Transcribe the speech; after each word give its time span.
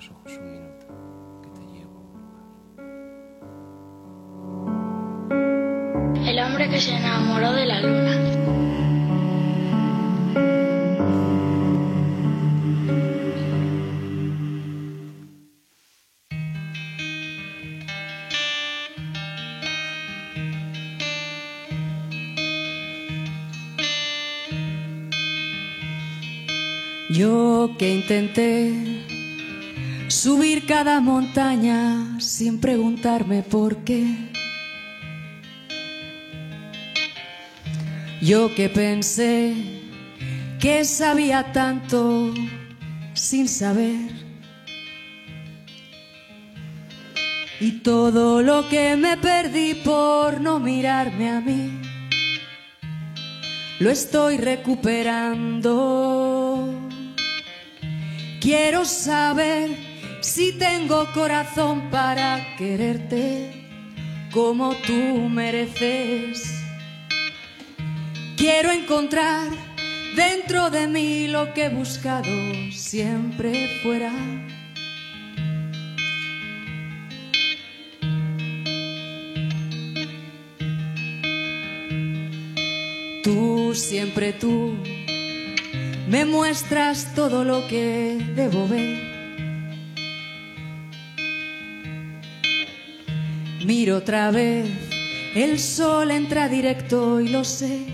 los 0.00 0.10
ojos 0.12 0.32
un 0.38 0.50
minuto, 0.50 0.86
que 1.42 1.50
te 1.50 1.60
llevo 1.72 1.98
a 1.98 2.00
un 2.00 2.12
lugar. 6.08 6.26
El 6.26 6.38
hombre 6.38 6.70
que 6.70 6.80
se 6.80 6.94
enamoró 6.96 7.52
de 7.52 7.66
la 7.66 7.80
luna. 7.82 8.16
Yo 27.10 27.74
que 27.76 27.96
intenté 27.96 28.89
subir 30.22 30.66
cada 30.66 31.00
montaña 31.00 32.20
sin 32.20 32.60
preguntarme 32.60 33.42
por 33.42 33.84
qué. 33.84 34.04
Yo 38.20 38.54
que 38.54 38.68
pensé 38.68 39.54
que 40.60 40.84
sabía 40.84 41.52
tanto 41.52 42.34
sin 43.14 43.48
saber. 43.48 44.10
Y 47.58 47.78
todo 47.78 48.42
lo 48.42 48.68
que 48.68 48.96
me 48.96 49.16
perdí 49.16 49.72
por 49.72 50.42
no 50.42 50.60
mirarme 50.60 51.30
a 51.30 51.40
mí, 51.40 51.80
lo 53.78 53.88
estoy 53.88 54.36
recuperando. 54.36 56.68
Quiero 58.38 58.84
saber 58.84 59.89
si 60.20 60.52
tengo 60.52 61.06
corazón 61.12 61.90
para 61.90 62.56
quererte 62.56 63.50
como 64.32 64.74
tú 64.86 65.28
mereces. 65.28 66.62
Quiero 68.36 68.70
encontrar 68.70 69.48
dentro 70.16 70.70
de 70.70 70.86
mí 70.86 71.26
lo 71.28 71.52
que 71.52 71.64
he 71.64 71.68
buscado 71.68 72.30
siempre 72.72 73.80
fuera. 73.82 74.12
Tú, 83.22 83.74
siempre 83.74 84.32
tú, 84.32 84.76
me 86.08 86.24
muestras 86.24 87.14
todo 87.14 87.44
lo 87.44 87.68
que 87.68 88.18
debo 88.34 88.66
ver. 88.66 89.09
Miro 93.64 93.98
otra 93.98 94.30
vez, 94.30 94.68
el 95.34 95.58
sol 95.58 96.10
entra 96.10 96.48
directo 96.48 97.20
y 97.20 97.28
lo 97.28 97.44
sé. 97.44 97.84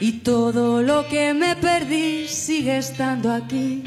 Y 0.00 0.12
todo 0.24 0.82
lo 0.82 1.06
que 1.08 1.34
me 1.34 1.54
perdí 1.56 2.28
sigue 2.28 2.78
estando 2.78 3.30
aquí, 3.32 3.82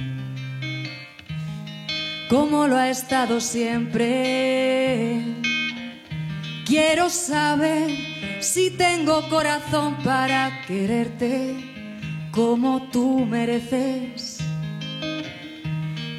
como 2.30 2.68
lo 2.68 2.78
ha 2.78 2.90
estado 2.90 3.42
siempre. 3.42 5.24
Quiero 6.66 7.10
saber 7.10 7.90
si 8.40 8.70
tengo 8.70 9.28
corazón 9.30 9.96
para 10.04 10.62
quererte 10.68 11.56
como 12.32 12.90
tú 12.92 13.26
mereces. 13.26 14.29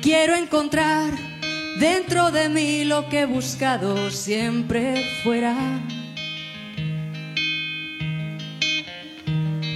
Quiero 0.02 0.34
encontrar 0.34 1.12
dentro 1.78 2.30
de 2.30 2.48
mí 2.48 2.84
lo 2.84 3.08
que 3.10 3.20
he 3.20 3.26
buscado 3.26 4.10
siempre 4.10 5.04
fuera. 5.22 5.54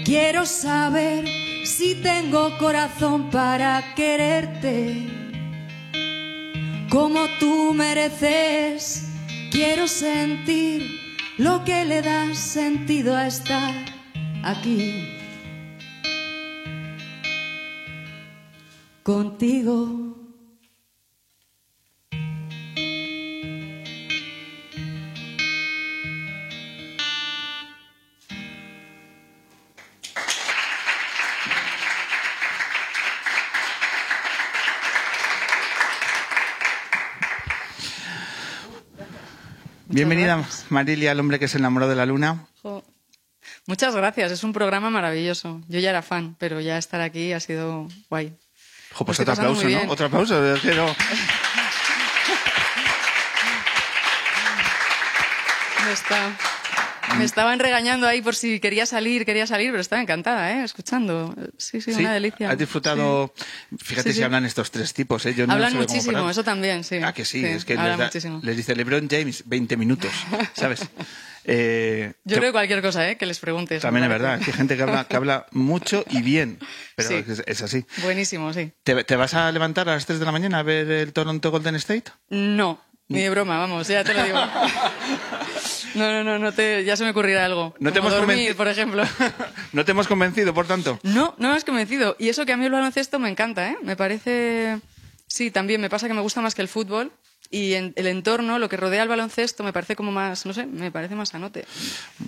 Quiero 0.05 0.47
saber 0.47 1.27
si 1.65 1.97
tengo 1.97 2.57
corazón 2.59 3.31
para 3.31 3.95
quererte 3.95 5.15
como 6.89 7.27
tú 7.41 7.75
mereces. 7.75 9.09
Quiero 9.51 9.89
sentir 9.89 11.01
lo 11.39 11.65
que 11.65 11.85
le 11.85 12.01
da 12.01 12.35
sentido 12.35 13.17
a 13.17 13.27
estar 13.27 13.75
aquí. 14.43 15.19
Contigo. 19.03 20.14
Bienvenida, 39.95 40.43
Marilia, 40.71 41.13
al 41.13 41.21
hombre 41.21 41.39
que 41.39 41.47
se 41.47 41.59
enamoró 41.59 41.87
de 41.89 41.95
la 41.95 42.05
luna. 42.05 42.47
Jo. 42.63 42.83
Muchas 43.67 43.95
gracias, 43.95 44.33
es 44.33 44.43
un 44.43 44.53
programa 44.53 44.91
maravilloso. 44.91 45.61
Yo 45.69 45.79
ya 45.79 45.91
era 45.91 46.03
fan, 46.03 46.35
pero 46.39 46.61
ya 46.61 46.77
estar 46.79 47.01
aquí 47.01 47.33
ha 47.33 47.39
sido 47.39 47.87
guay. 48.11 48.37
Jo, 48.93 49.05
pues 49.05 49.21
otro 49.21 49.35
aplauso, 49.35 49.69
¿no? 49.69 49.83
Otro 49.93 50.07
aplauso. 50.07 50.35
que 50.61 50.75
no- 50.75 50.89
está- 55.93 56.37
me 57.19 57.25
estaban 57.25 57.59
regañando 57.59 58.07
ahí 58.07 58.21
por 58.23 58.35
si 58.35 58.61
quería 58.61 58.87
salir, 58.87 59.25
quería 59.25 59.47
salir, 59.47 59.71
pero 59.71 59.81
estaba 59.81 60.01
encantada, 60.03 60.53
¿eh? 60.53 60.65
Escuchando. 60.65 61.35
Sí, 61.59 61.81
sí, 61.81 61.93
Sí, 61.95 62.01
una 62.01 62.13
delicia. 62.15 62.51
Has 62.51 62.59
disfrutado. 62.59 63.33
Fíjate 63.79 64.13
Sí, 64.13 64.19
si 64.19 64.23
hablan 64.23 64.45
estos 64.45 64.71
tres 64.71 64.93
tipos, 64.95 65.25
¿eh? 65.27 65.35
Yo 65.35 65.47
no 65.47 65.53
Hablan 65.53 65.77
muchísimo, 65.77 66.29
eso 66.29 66.43
también, 66.45 66.85
sí. 66.85 66.97
Ah, 67.03 67.13
que 67.13 67.25
sí, 67.25 67.45
es 67.45 67.65
que 67.65 67.77
les, 67.77 67.99
da- 67.99 68.11
les 68.43 68.57
dice 68.57 68.75
LeBron 68.75 69.09
James 69.11 69.43
20 69.47 69.77
minutos, 69.77 70.11
¿sabes? 70.55 70.81
Eh, 71.47 72.15
Yo 72.25 72.39
creo 72.39 72.53
cualquier 72.53 72.81
cosa, 72.81 73.09
¿eh? 73.11 73.17
Que 73.19 73.27
les 73.27 73.39
preguntes. 73.39 73.83
También 73.83 74.05
es 74.05 74.11
verdad, 74.11 74.39
que 74.39 74.47
hay 74.51 74.57
gente 74.57 74.77
que 74.77 74.83
habla, 74.83 75.05
que 75.07 75.17
habla 75.17 75.47
mucho 75.53 76.03
y 76.09 76.23
bien, 76.23 76.59
pero 76.97 77.11
es 77.47 77.63
así. 77.63 77.85
Buenísimo, 78.03 78.53
sí. 78.55 78.73
¿Te, 78.83 79.05
te 79.05 79.17
vas 79.17 79.35
a 79.35 79.53
levantar 79.53 79.89
a 79.89 79.93
las 79.95 80.07
3 80.07 80.19
de 80.21 80.25
la 80.25 80.33
mañana 80.33 80.61
a 80.61 80.63
ver 80.63 80.91
el 80.91 81.13
Toronto 81.13 81.51
Golden 81.51 81.75
State? 81.77 82.05
No, 82.31 82.81
ni 83.09 83.21
de 83.21 83.31
broma, 83.31 83.59
vamos, 83.59 83.87
ya 83.89 84.03
te 84.05 84.15
lo 84.15 84.23
digo. 84.25 84.39
No, 85.95 86.11
no, 86.11 86.25
no, 86.25 86.41
no 86.41 86.51
te, 86.53 86.85
ya 86.85 86.97
se 86.97 87.05
me 87.05 87.11
ocurrirá 87.11 87.45
algo. 87.45 87.73
No 87.79 87.93
te 87.93 88.01
Como 88.01 88.09
hemos 88.11 88.27
dormir, 88.27 88.51
convenci- 88.51 88.57
por 88.57 88.67
ejemplo. 88.67 89.05
¿No 89.73 89.85
te 89.85 89.93
hemos 89.93 90.09
convencido, 90.09 90.53
por 90.53 90.67
tanto? 90.67 90.99
No, 91.05 91.37
no 91.39 91.51
me 91.51 91.55
has 91.57 91.65
convencido. 91.65 92.17
Y 92.19 92.31
eso 92.31 92.45
que 92.45 92.53
a 92.53 92.57
mí 92.57 92.65
el 92.65 92.73
baloncesto 92.73 93.21
me 93.21 93.29
encanta, 93.29 93.71
¿eh? 93.71 93.77
Me 93.81 93.95
parece... 93.95 94.81
Sí, 95.29 95.53
también 95.53 95.81
me 95.81 95.89
pasa 95.89 96.09
que 96.09 96.15
me 96.15 96.21
gusta 96.21 96.41
más 96.41 96.57
que 96.57 96.63
el 96.63 96.69
fútbol. 96.69 97.13
Y 97.49 97.75
en 97.75 97.93
el 97.95 98.09
entorno, 98.09 98.59
lo 98.59 98.69
que 98.69 98.77
rodea 98.77 99.03
al 99.03 99.09
baloncesto, 99.09 99.63
me 99.63 99.73
parece 99.73 99.95
como 99.95 100.11
más, 100.11 100.47
no 100.47 100.53
sé, 100.53 100.67
me 100.67 100.91
parece 100.91 101.15
más 101.15 101.29
sanote. 101.29 101.65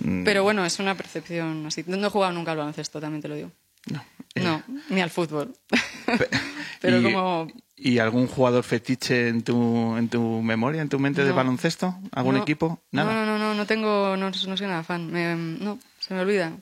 Mm. 0.01 0.23
Pero 0.23 0.43
bueno, 0.43 0.65
es 0.65 0.79
una 0.79 0.95
percepción 0.95 1.65
así. 1.67 1.83
No 1.87 2.07
he 2.07 2.09
jugado 2.09 2.31
nunca 2.31 2.51
al 2.51 2.57
baloncesto, 2.59 3.01
también 3.01 3.21
te 3.21 3.27
lo 3.27 3.35
digo. 3.35 3.51
No. 3.87 4.01
No, 4.35 4.63
ni 4.87 5.01
al 5.01 5.09
fútbol. 5.09 5.53
Pero 6.79 6.99
¿Y, 6.99 7.03
como... 7.03 7.47
¿Y 7.79 7.99
algún 7.99 8.25
jugador 8.27 8.63
fetiche 8.63 9.27
en 9.27 9.43
tu, 9.43 9.95
en 9.97 10.09
tu 10.09 10.41
memoria, 10.41 10.81
en 10.81 10.89
tu 10.89 10.97
mente 10.97 11.23
de 11.23 11.31
baloncesto? 11.31 11.95
¿Algún 12.11 12.33
No, 12.35 12.41
equipo? 12.41 12.81
Nada. 12.91 13.13
No, 13.13 13.25
no, 13.25 13.37
no, 13.37 13.37
no, 13.37 13.53
no 13.53 13.65
tengo, 13.67 14.17
no, 14.17 14.31
no 14.31 14.33
soy 14.57 14.65
nada 14.67 14.83
fan. 14.83 15.11
Me- 15.11 15.35
no, 15.35 15.77
se 15.99 16.13
me 16.15 16.21
olvida. 16.21 16.51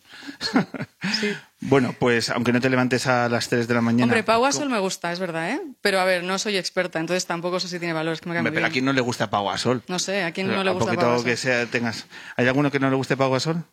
Sí. 1.21 1.31
Bueno, 1.61 1.93
pues 1.99 2.29
aunque 2.31 2.51
no 2.51 2.59
te 2.59 2.69
levantes 2.69 3.05
a 3.07 3.29
las 3.29 3.47
3 3.47 3.67
de 3.67 3.73
la 3.75 3.81
mañana. 3.81 4.03
Hombre, 4.05 4.23
Pau 4.23 4.41
Gasol 4.41 4.69
me 4.69 4.79
gusta, 4.79 5.11
es 5.13 5.19
verdad, 5.19 5.51
¿eh? 5.51 5.61
Pero 5.81 5.99
a 5.99 6.03
ver, 6.03 6.23
no 6.23 6.37
soy 6.39 6.57
experta, 6.57 6.99
entonces 6.99 7.25
tampoco 7.27 7.59
sé 7.59 7.67
si 7.69 7.77
tiene 7.77 7.93
valores 7.93 8.21
que 8.21 8.27
me 8.29 8.37
Hombre, 8.37 8.51
pero 8.51 8.65
a 8.65 8.69
bien. 8.69 8.73
quién 8.73 8.85
no 8.85 8.91
le 8.93 9.01
gusta 9.01 9.29
Pau 9.29 9.45
Gasol. 9.47 9.83
No 9.87 9.99
sé, 9.99 10.23
¿a 10.23 10.31
quién 10.31 10.47
no 10.47 10.63
le 10.63 10.69
a 10.71 10.73
gusta 10.73 10.93
Pau 10.95 11.09
Gasol? 11.11 11.23
que 11.25 11.37
sea, 11.37 11.65
tengas. 11.67 12.07
¿Hay 12.35 12.47
alguno 12.47 12.71
que 12.71 12.79
no 12.79 12.89
le 12.89 12.95
guste 12.95 13.15
Pau 13.15 13.31
Gasol? 13.31 13.63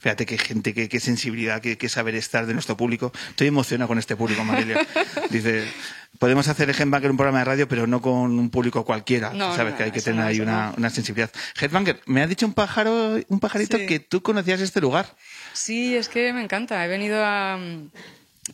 Fíjate 0.00 0.24
qué 0.26 0.38
gente, 0.38 0.72
qué, 0.74 0.88
qué 0.88 0.98
sensibilidad, 0.98 1.60
qué, 1.60 1.76
qué 1.76 1.88
saber 1.90 2.14
estar 2.14 2.46
de 2.46 2.54
nuestro 2.54 2.76
público. 2.76 3.12
Estoy 3.28 3.48
emocionado 3.48 3.86
con 3.88 3.98
este 3.98 4.16
público, 4.16 4.42
Marilia. 4.44 4.86
Dice, 5.30 5.68
podemos 6.18 6.48
hacer 6.48 6.70
Headbanger 6.70 7.10
un 7.10 7.18
programa 7.18 7.40
de 7.40 7.44
radio, 7.44 7.68
pero 7.68 7.86
no 7.86 8.00
con 8.00 8.38
un 8.38 8.48
público 8.50 8.84
cualquiera. 8.86 9.32
No, 9.34 9.54
Sabes 9.54 9.72
no, 9.72 9.76
que 9.78 9.84
hay 9.84 9.90
que 9.90 10.00
tener 10.00 10.20
no, 10.22 10.26
ahí 10.26 10.40
una, 10.40 10.72
una 10.78 10.88
sensibilidad. 10.88 11.30
Headbanger, 11.60 12.00
me 12.06 12.22
ha 12.22 12.26
dicho 12.26 12.46
un 12.46 12.54
pájaro, 12.54 13.18
un 13.28 13.40
pajarito 13.40 13.76
Sí. 13.76 13.86
que 13.86 14.00
tú 14.00 14.22
conocías 14.22 14.60
este 14.62 14.80
lugar. 14.80 15.14
Sí, 15.52 15.94
es 15.94 16.08
que 16.08 16.32
me 16.32 16.42
encanta. 16.42 16.82
He 16.84 16.88
venido 16.88 17.22
a 17.22 17.58
mm, 17.58 17.90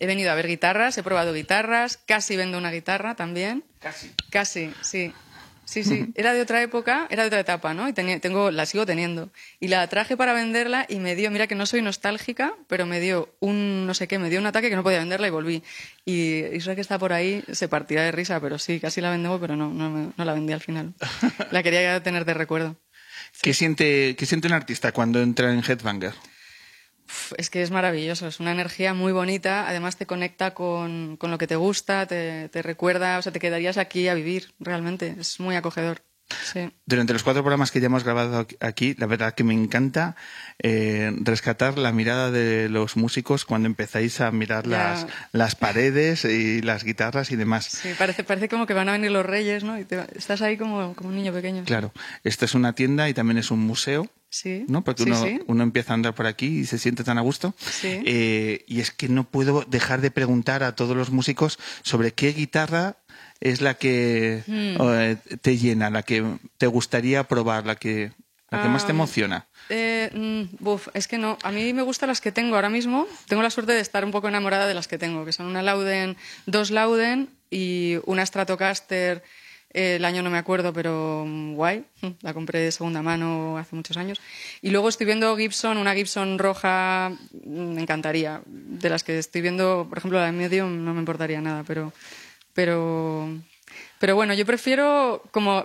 he 0.00 0.06
venido 0.06 0.32
a 0.32 0.34
ver 0.34 0.48
guitarras, 0.48 0.98
he 0.98 1.02
probado 1.04 1.32
guitarras, 1.32 1.96
casi 1.96 2.36
vendo 2.36 2.58
una 2.58 2.72
guitarra 2.72 3.14
también. 3.14 3.62
Casi. 3.78 4.10
Casi, 4.30 4.72
sí. 4.82 5.12
Sí, 5.66 5.82
sí, 5.82 6.06
era 6.14 6.32
de 6.32 6.40
otra 6.40 6.62
época, 6.62 7.06
era 7.10 7.24
de 7.24 7.26
otra 7.26 7.40
etapa, 7.40 7.74
¿no? 7.74 7.88
Y 7.88 7.92
tenía, 7.92 8.18
tengo, 8.20 8.50
la 8.50 8.64
sigo 8.66 8.86
teniendo. 8.86 9.30
Y 9.60 9.68
la 9.68 9.86
traje 9.88 10.16
para 10.16 10.32
venderla 10.32 10.86
y 10.88 11.00
me 11.00 11.16
dio, 11.16 11.30
mira 11.30 11.48
que 11.48 11.56
no 11.56 11.66
soy 11.66 11.82
nostálgica, 11.82 12.54
pero 12.68 12.86
me 12.86 13.00
dio 13.00 13.34
un, 13.40 13.84
no 13.84 13.92
sé 13.92 14.06
qué, 14.06 14.18
me 14.18 14.30
dio 14.30 14.38
un 14.38 14.46
ataque 14.46 14.70
que 14.70 14.76
no 14.76 14.84
podía 14.84 15.00
venderla 15.00 15.26
y 15.26 15.30
volví. 15.30 15.62
Y 16.04 16.40
eso 16.40 16.74
que 16.76 16.80
está 16.80 16.98
por 16.98 17.12
ahí 17.12 17.44
se 17.52 17.68
partirá 17.68 18.04
de 18.04 18.12
risa, 18.12 18.40
pero 18.40 18.58
sí, 18.58 18.78
casi 18.78 19.00
la 19.00 19.10
vendemos, 19.10 19.40
pero 19.40 19.56
no, 19.56 19.68
no, 19.74 20.14
no 20.16 20.24
la 20.24 20.32
vendí 20.32 20.52
al 20.52 20.60
final. 20.60 20.94
La 21.50 21.62
quería 21.62 22.02
tener 22.02 22.24
de 22.24 22.34
recuerdo. 22.34 22.76
¿Qué, 23.42 23.52
siente, 23.52 24.14
¿Qué 24.16 24.26
siente 24.26 24.46
un 24.46 24.54
artista 24.54 24.92
cuando 24.92 25.20
entra 25.20 25.52
en 25.52 25.62
Headbanger? 25.62 26.14
Es 27.36 27.50
que 27.50 27.62
es 27.62 27.70
maravilloso, 27.70 28.26
es 28.26 28.40
una 28.40 28.52
energía 28.52 28.94
muy 28.94 29.12
bonita, 29.12 29.68
además 29.68 29.96
te 29.96 30.06
conecta 30.06 30.54
con, 30.54 31.16
con 31.16 31.30
lo 31.30 31.38
que 31.38 31.46
te 31.46 31.56
gusta, 31.56 32.06
te, 32.06 32.48
te 32.48 32.62
recuerda, 32.62 33.18
o 33.18 33.22
sea, 33.22 33.32
te 33.32 33.38
quedarías 33.40 33.76
aquí 33.78 34.08
a 34.08 34.14
vivir, 34.14 34.52
realmente, 34.60 35.14
es 35.20 35.38
muy 35.40 35.56
acogedor. 35.56 36.02
Sí. 36.52 36.68
Durante 36.86 37.12
los 37.12 37.22
cuatro 37.22 37.42
programas 37.44 37.70
que 37.70 37.78
ya 37.78 37.86
hemos 37.86 38.02
grabado 38.02 38.48
aquí, 38.58 38.96
la 38.98 39.06
verdad 39.06 39.34
que 39.34 39.44
me 39.44 39.54
encanta 39.54 40.16
eh, 40.58 41.12
rescatar 41.20 41.78
la 41.78 41.92
mirada 41.92 42.32
de 42.32 42.68
los 42.68 42.96
músicos 42.96 43.44
cuando 43.44 43.66
empezáis 43.66 44.20
a 44.20 44.32
mirar 44.32 44.66
Ya. 44.66 44.70
las, 44.76 45.06
las 45.30 45.54
paredes 45.54 46.24
y 46.24 46.62
las 46.62 46.82
guitarras 46.82 47.30
y 47.30 47.36
demás. 47.36 47.66
Sí, 47.66 47.90
parece, 47.96 48.24
parece 48.24 48.48
como 48.48 48.66
que 48.66 48.74
van 48.74 48.88
a 48.88 48.92
venir 48.92 49.12
los 49.12 49.24
reyes, 49.24 49.62
¿no? 49.62 49.78
Y 49.78 49.84
te- 49.84 50.04
estás 50.16 50.42
ahí 50.42 50.56
como, 50.56 50.94
como 50.96 51.10
un 51.10 51.14
niño 51.14 51.32
pequeño. 51.32 51.62
Claro, 51.64 51.92
esto 52.24 52.44
es 52.44 52.54
una 52.54 52.72
tienda 52.72 53.08
y 53.08 53.14
también 53.14 53.38
es 53.38 53.52
un 53.52 53.60
museo. 53.60 54.10
Sí. 54.28 54.64
¿no? 54.68 54.82
Porque 54.84 55.04
sí, 55.04 55.10
uno, 55.10 55.22
sí. 55.22 55.40
uno 55.46 55.62
empieza 55.62 55.92
a 55.92 55.94
andar 55.94 56.14
por 56.14 56.26
aquí 56.26 56.46
y 56.60 56.64
se 56.66 56.78
siente 56.78 57.04
tan 57.04 57.16
a 57.18 57.22
gusto. 57.22 57.54
Sí. 57.58 58.02
Eh, 58.04 58.64
y 58.66 58.80
es 58.80 58.90
que 58.90 59.08
no 59.08 59.24
puedo 59.24 59.64
dejar 59.66 60.00
de 60.00 60.10
preguntar 60.10 60.62
a 60.62 60.74
todos 60.74 60.96
los 60.96 61.10
músicos 61.10 61.58
sobre 61.82 62.12
qué 62.12 62.32
guitarra 62.32 62.96
es 63.40 63.60
la 63.60 63.74
que 63.74 64.42
Hmm. 64.46 64.76
eh, 64.80 65.16
te 65.40 65.56
llena, 65.56 65.90
la 65.90 66.02
que 66.02 66.24
te 66.58 66.66
gustaría 66.66 67.24
probar, 67.24 67.66
la 67.66 67.76
que, 67.76 68.12
la 68.50 68.62
que 68.62 68.68
más 68.68 68.84
te 68.86 68.92
Ah, 68.92 68.94
emociona. 68.94 69.46
Eh, 69.68 70.10
mm, 70.14 70.62
buf, 70.62 70.88
es 70.94 71.08
que 71.08 71.18
no. 71.18 71.36
A 71.42 71.50
mí 71.50 71.72
me 71.72 71.82
gustan 71.82 72.08
las 72.08 72.20
que 72.20 72.32
tengo 72.32 72.54
ahora 72.56 72.70
mismo. 72.70 73.06
Tengo 73.28 73.42
la 73.42 73.50
suerte 73.50 73.72
de 73.72 73.80
estar 73.80 74.04
un 74.04 74.10
poco 74.10 74.28
enamorada 74.28 74.66
de 74.66 74.74
las 74.74 74.86
que 74.88 74.98
tengo, 74.98 75.24
que 75.24 75.32
son 75.32 75.46
una 75.46 75.62
Lauden, 75.62 76.16
dos 76.46 76.70
Lauden 76.70 77.30
y 77.50 77.96
una 78.06 78.24
Stratocaster. 78.24 79.22
El 79.76 80.04
año 80.04 80.22
no 80.22 80.30
me 80.30 80.38
acuerdo, 80.38 80.72
pero 80.72 81.24
mm, 81.26 81.54
guay. 81.54 81.84
La 82.22 82.34
compré 82.34 82.60
de 82.60 82.72
segunda 82.72 83.02
mano 83.02 83.58
hace 83.58 83.76
muchos 83.76 83.96
años. 83.96 84.20
Y 84.62 84.70
luego 84.70 84.88
estoy 84.88 85.06
viendo 85.06 85.36
Gibson, 85.36 85.78
una 85.78 85.94
Gibson 85.94 86.38
roja, 86.38 87.12
mm, 87.44 87.74
me 87.74 87.82
encantaría. 87.82 88.42
De 88.46 88.88
las 88.88 89.04
que 89.04 89.18
estoy 89.18 89.42
viendo, 89.42 89.86
por 89.88 89.98
ejemplo, 89.98 90.18
la 90.18 90.26
de 90.26 90.32
medio 90.32 90.66
no 90.66 90.94
me 90.94 91.00
importaría 91.00 91.40
nada, 91.40 91.62
pero, 91.64 91.92
pero 92.54 93.28
pero 93.98 94.14
bueno, 94.14 94.34
yo 94.34 94.44
prefiero 94.44 95.22
como 95.30 95.64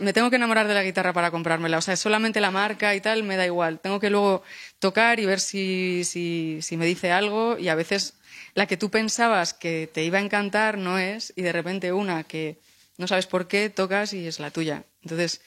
me 0.00 0.12
tengo 0.14 0.30
que 0.30 0.36
enamorar 0.36 0.66
de 0.66 0.74
la 0.74 0.82
guitarra 0.82 1.12
para 1.12 1.30
comprármela. 1.30 1.78
O 1.78 1.82
sea, 1.82 1.96
solamente 1.96 2.40
la 2.40 2.50
marca 2.50 2.94
y 2.94 3.00
tal 3.00 3.22
me 3.22 3.36
da 3.36 3.44
igual. 3.44 3.78
Tengo 3.80 4.00
que 4.00 4.10
luego 4.10 4.42
tocar 4.78 5.20
y 5.20 5.26
ver 5.26 5.40
si, 5.40 6.02
si, 6.04 6.60
si 6.62 6.76
me 6.76 6.86
dice 6.86 7.12
algo 7.12 7.58
y 7.58 7.68
a 7.68 7.74
veces 7.74 8.14
la 8.54 8.66
que 8.66 8.78
tú 8.78 8.90
pensabas 8.90 9.52
que 9.52 9.88
te 9.92 10.02
iba 10.04 10.18
a 10.18 10.22
encantar 10.22 10.78
no 10.78 10.98
es 10.98 11.32
y 11.36 11.42
de 11.42 11.52
repente 11.52 11.92
una 11.92 12.24
que 12.24 12.58
no 13.00 13.08
sabes 13.08 13.26
por 13.26 13.48
qué 13.48 13.70
tocas 13.70 14.12
y 14.12 14.26
es 14.26 14.38
la 14.38 14.50
tuya. 14.50 14.84
Entonces, 15.02 15.40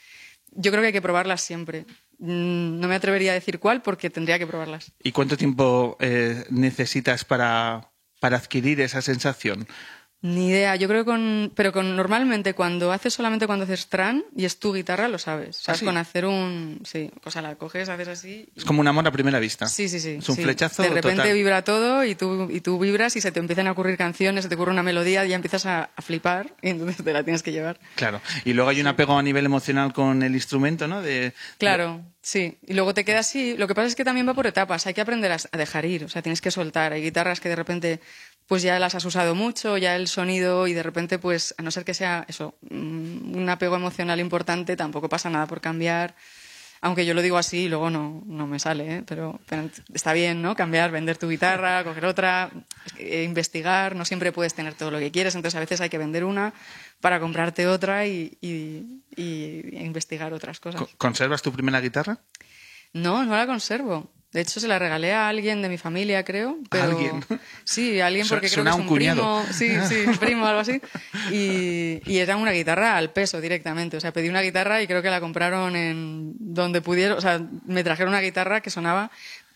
yo 0.51 0.71
creo 0.71 0.81
que 0.81 0.87
hay 0.87 0.93
que 0.93 1.01
probarlas 1.01 1.41
siempre. 1.41 1.85
Mm, 2.17 2.79
No 2.79 2.87
me 2.87 2.95
atrevería 2.95 3.31
a 3.31 3.35
decir 3.35 3.59
cuál 3.59 3.81
porque 3.83 4.09
tendría 4.09 4.39
que 4.39 4.47
probarlas. 4.47 4.91
¿Y 5.03 5.11
cuánto 5.11 5.37
tiempo 5.37 5.95
eh, 5.99 6.45
necesitas 6.49 7.23
para, 7.23 7.91
para 8.19 8.37
adquirir 8.37 8.81
esa 8.81 9.01
sensación? 9.01 9.67
Ni 10.25 10.47
idea, 10.47 10.77
yo 10.77 10.87
creo 10.87 11.03
que 11.03 11.11
con. 11.11 11.51
Pero 11.53 11.73
con 11.73 11.97
normalmente 11.97 12.53
cuando 12.53 12.93
haces 12.93 13.13
solamente 13.13 13.45
cuando 13.45 13.65
haces 13.65 13.87
tran 13.87 14.23
y 14.33 14.45
es 14.45 14.57
tu 14.57 14.73
guitarra, 14.73 15.09
lo 15.09 15.19
sabes. 15.19 15.57
Sabes 15.57 15.79
sí? 15.79 15.85
con 15.85 15.97
hacer 15.97 16.25
un. 16.25 16.79
Sí, 16.85 17.11
o 17.25 17.29
sea, 17.29 17.41
la 17.41 17.55
coges, 17.55 17.89
haces 17.89 18.07
así. 18.07 18.47
y- 18.55 18.59
Es 18.59 18.63
como 18.63 18.79
un 18.79 18.87
amor 18.87 19.05
a 19.05 19.11
primera 19.11 19.37
vista. 19.39 19.67
Sí, 19.67 19.89
sí, 19.89 19.99
sí. 19.99 20.15
Es 20.19 20.29
un 20.29 20.37
sí. 20.37 20.43
flechazo 20.43 20.81
De 20.81 20.89
repente 20.89 21.17
total. 21.17 21.33
vibra 21.33 21.61
todo 21.65 22.05
y 22.05 22.15
tú, 22.15 22.47
y 22.49 22.61
tú 22.61 22.79
vibras 22.79 23.17
y 23.17 23.21
se 23.21 23.33
te 23.33 23.41
empiezan 23.41 23.67
a 23.67 23.71
ocurrir 23.73 23.97
canciones, 23.97 24.43
se 24.45 24.49
te 24.49 24.55
ocurre 24.55 24.71
una 24.71 24.81
melodía 24.81 25.25
y 25.25 25.29
ya 25.29 25.35
empiezas 25.35 25.65
a, 25.65 25.89
a 25.93 26.01
flipar 26.01 26.55
y 26.61 26.69
entonces 26.69 27.03
te 27.03 27.11
la 27.11 27.23
tienes 27.25 27.43
que 27.43 27.51
llevar. 27.51 27.77
Claro. 27.95 28.21
Y 28.45 28.53
luego 28.53 28.69
hay 28.69 28.79
un 28.79 28.87
apego 28.87 29.17
a 29.17 29.21
nivel 29.23 29.45
emocional 29.45 29.91
con 29.91 30.23
el 30.23 30.33
instrumento, 30.35 30.87
¿no? 30.87 31.01
De, 31.01 31.33
Claro, 31.57 32.01
sí. 32.21 32.57
Y 32.65 32.75
luego 32.75 32.93
te 32.93 33.03
quedas 33.03 33.27
así. 33.27 33.57
Lo 33.57 33.67
que 33.67 33.75
pasa 33.75 33.87
es 33.89 33.95
que 33.95 34.05
también 34.05 34.25
va 34.25 34.33
por 34.33 34.47
etapas. 34.47 34.87
Hay 34.87 34.93
que 34.93 35.01
aprender 35.01 35.33
a 35.33 35.57
dejar 35.57 35.83
ir. 35.83 36.05
O 36.05 36.07
sea, 36.09 36.21
tienes 36.21 36.39
que 36.39 36.49
soltar. 36.49 36.93
Hay 36.93 37.01
guitarras 37.03 37.41
que 37.41 37.49
de 37.49 37.57
repente 37.57 37.99
pues 38.47 38.61
ya 38.61 38.77
las 38.79 38.95
has 38.95 39.05
usado 39.05 39.35
mucho, 39.35 39.77
ya 39.77 39.95
el 39.95 40.07
sonido 40.07 40.67
y 40.67 40.73
de 40.73 40.83
repente 40.83 41.17
pues 41.19 41.55
a 41.57 41.61
no 41.63 41.71
ser 41.71 41.85
que 41.85 41.93
sea 41.93 42.25
eso, 42.27 42.55
mm, 42.69 43.35
un 43.35 43.49
apego 43.49 43.75
emocional 43.75 44.19
importante, 44.19 44.75
tampoco 44.75 45.09
pasa 45.09 45.29
nada 45.29 45.47
por 45.47 45.61
cambiar. 45.61 46.15
Aunque 46.85 47.05
yo 47.05 47.13
lo 47.13 47.21
digo 47.21 47.37
así 47.37 47.59
y 47.59 47.69
luego 47.69 47.89
no, 47.89 48.23
no 48.25 48.45
me 48.45 48.59
sale, 48.59 48.95
¿eh? 48.97 49.03
pero, 49.07 49.39
pero 49.47 49.69
está 49.93 50.11
bien, 50.11 50.41
¿no? 50.41 50.53
Cambiar, 50.53 50.91
vender 50.91 51.17
tu 51.17 51.29
guitarra, 51.29 51.81
coger 51.85 52.03
otra, 52.05 52.51
eh, 52.97 53.23
investigar. 53.23 53.95
No 53.95 54.03
siempre 54.03 54.33
puedes 54.33 54.53
tener 54.53 54.73
todo 54.73 54.91
lo 54.91 54.99
que 54.99 55.09
quieres, 55.09 55.33
entonces 55.35 55.55
a 55.55 55.61
veces 55.61 55.79
hay 55.79 55.89
que 55.89 55.97
vender 55.97 56.25
una 56.25 56.53
para 56.99 57.21
comprarte 57.21 57.67
otra 57.67 58.05
y, 58.05 58.37
y- 58.41 59.01
y 59.15 59.77
investigar 59.77 60.33
otras 60.33 60.59
cosas. 60.59 60.81
Co- 60.81 60.89
¿Conservas 60.97 61.41
tu 61.41 61.53
primera 61.53 61.79
guitarra? 61.79 62.17
No, 62.91 63.23
no 63.23 63.37
la 63.37 63.45
conservo. 63.47 64.11
De 64.33 64.41
hecho, 64.41 64.59
se 64.59 64.67
la 64.67 64.79
regalé 64.79 65.13
a 65.13 65.29
alguien 65.29 65.61
de 65.61 65.69
mi 65.69 65.77
familia, 65.77 66.25
creo. 66.25 66.57
Pero... 66.69 66.85
alguien? 66.85 67.23
Sí, 67.63 68.01
a 68.01 68.07
alguien 68.07 68.27
porque 68.27 68.49
creo 68.49 68.63
que 68.63 68.69
es 68.71 68.75
un 68.75 68.93
primo. 68.93 69.45
Sí, 69.51 69.71
sí, 69.87 70.05
un 70.07 70.17
primo 70.17 70.47
algo 70.47 70.59
así. 70.59 70.81
Y, 71.31 72.01
y 72.11 72.17
era 72.17 72.35
una 72.35 72.51
guitarra 72.51 72.97
al 72.97 73.11
peso 73.11 73.39
directamente. 73.39 73.95
O 73.95 74.01
sea, 74.01 74.11
pedí 74.11 74.29
una 74.29 74.41
guitarra 74.41 74.81
y 74.81 74.87
creo 74.87 75.03
que 75.03 75.11
la 75.11 75.19
compraron 75.19 75.75
en 75.75 76.33
donde 76.39 76.81
pudieron. 76.81 77.17
O 77.17 77.21
sea, 77.21 77.41
me 77.67 77.83
trajeron 77.83 78.11
una 78.11 78.21
guitarra 78.21 78.61
que 78.61 78.71
sonaba. 78.71 79.11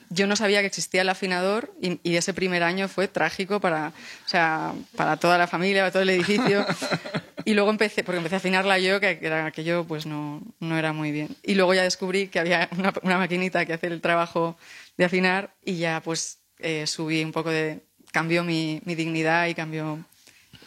Yo 0.09 0.27
no 0.27 0.35
sabía 0.35 0.61
que 0.61 0.67
existía 0.67 1.01
el 1.01 1.09
afinador 1.09 1.73
y, 1.81 1.99
y 2.03 2.15
ese 2.15 2.33
primer 2.33 2.61
año 2.61 2.87
fue 2.87 3.07
trágico 3.07 3.59
para, 3.59 3.89
o 4.25 4.29
sea, 4.29 4.73
para 4.95 5.17
toda 5.17 5.39
la 5.39 5.47
familia, 5.47 5.81
para 5.81 5.91
todo 5.91 6.03
el 6.03 6.11
edificio. 6.11 6.65
Y 7.47 7.53
luego 7.53 7.69
empecé, 7.69 8.03
porque 8.03 8.17
empecé 8.17 8.35
a 8.35 8.39
afinarla 8.39 8.77
yo, 8.77 8.99
que 8.99 9.19
era 9.21 9.45
aquello 9.45 9.85
pues 9.87 10.05
no, 10.05 10.41
no 10.59 10.77
era 10.77 10.91
muy 10.91 11.11
bien. 11.13 11.29
Y 11.43 11.55
luego 11.55 11.73
ya 11.73 11.83
descubrí 11.83 12.27
que 12.27 12.39
había 12.39 12.67
una, 12.77 12.91
una 13.03 13.17
maquinita 13.17 13.65
que 13.65 13.71
hace 13.71 13.87
el 13.87 14.01
trabajo 14.01 14.57
de 14.97 15.05
afinar 15.05 15.53
y 15.63 15.77
ya 15.77 16.01
pues 16.03 16.39
eh, 16.59 16.85
subí 16.87 17.23
un 17.23 17.31
poco 17.31 17.49
de... 17.49 17.79
cambió 18.11 18.43
mi, 18.43 18.81
mi 18.83 18.95
dignidad 18.95 19.47
y 19.47 19.53
cambió 19.55 19.97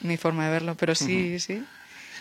mi 0.00 0.16
forma 0.16 0.46
de 0.46 0.52
verlo. 0.52 0.74
Pero 0.76 0.94
sí, 0.94 1.38
sí. 1.38 1.62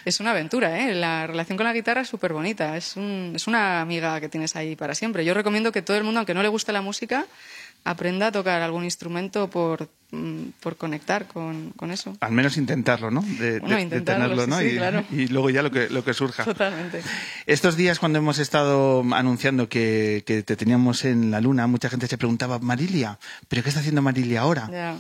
Es 0.04 0.20
una 0.20 0.32
aventura, 0.32 0.78
¿eh? 0.80 0.94
La 0.94 1.26
relación 1.28 1.56
con 1.58 1.66
la 1.66 1.74
guitarra 1.74 2.02
es 2.02 2.10
súper 2.10 2.34
bonita. 2.34 2.76
Es, 2.76 2.98
un- 2.98 3.32
es 3.36 3.48
una 3.48 3.80
amiga 3.80 4.20
que 4.20 4.28
tienes 4.28 4.56
ahí 4.58 4.76
para 4.76 4.94
siempre. 4.94 5.24
Yo 5.24 5.34
recomiendo 5.34 5.72
que 5.72 5.82
todo 5.82 5.96
el 5.98 6.04
mundo, 6.04 6.20
aunque 6.20 6.34
no 6.34 6.42
le 6.42 6.48
guste 6.50 6.72
la 6.74 6.82
música, 6.82 7.26
aprenda 7.84 8.28
a 8.28 8.32
tocar 8.32 8.62
algún 8.62 8.84
instrumento 8.84 9.50
por, 9.50 9.90
mm, 10.12 10.50
por 10.60 10.76
conectar 10.78 11.28
con, 11.28 11.72
con 11.72 11.92
eso. 11.92 12.16
Al 12.22 12.32
menos 12.32 12.58
intentarlo, 12.58 13.10
¿no? 13.12 13.22
De, 13.22 13.60
Bueno, 13.60 13.70
de- 13.70 13.76
de 13.76 13.82
intentarlo, 13.82 14.24
tenerlo, 14.30 14.44
sí, 14.44 14.50
¿no? 14.50 14.60
sí, 14.60 14.66
y, 14.66 14.78
claro. 14.78 15.06
y 15.12 15.28
luego 15.28 15.50
ya 15.50 15.62
lo 15.64 15.72
que, 15.72 15.90
lo 15.90 16.04
que 16.04 16.14
surja. 16.14 16.44
Totalmente. 16.46 17.02
Estos 17.46 17.76
días 17.78 18.00
cuando 18.00 18.20
hemos 18.20 18.38
estado 18.40 19.04
anunciando 19.14 19.70
que, 19.70 20.24
que 20.26 20.44
te 20.44 20.56
teníamos 20.56 21.06
en 21.06 21.32
la 21.32 21.42
luna, 21.42 21.68
mucha 21.68 21.90
gente 21.90 22.08
se 22.08 22.18
preguntaba, 22.18 22.60
Marilia, 22.60 23.18
¿pero 23.48 23.64
qué 23.64 23.70
está 23.70 23.80
haciendo 23.82 24.02
Marilia 24.02 24.42
ahora? 24.42 24.70
Ya. 24.72 24.96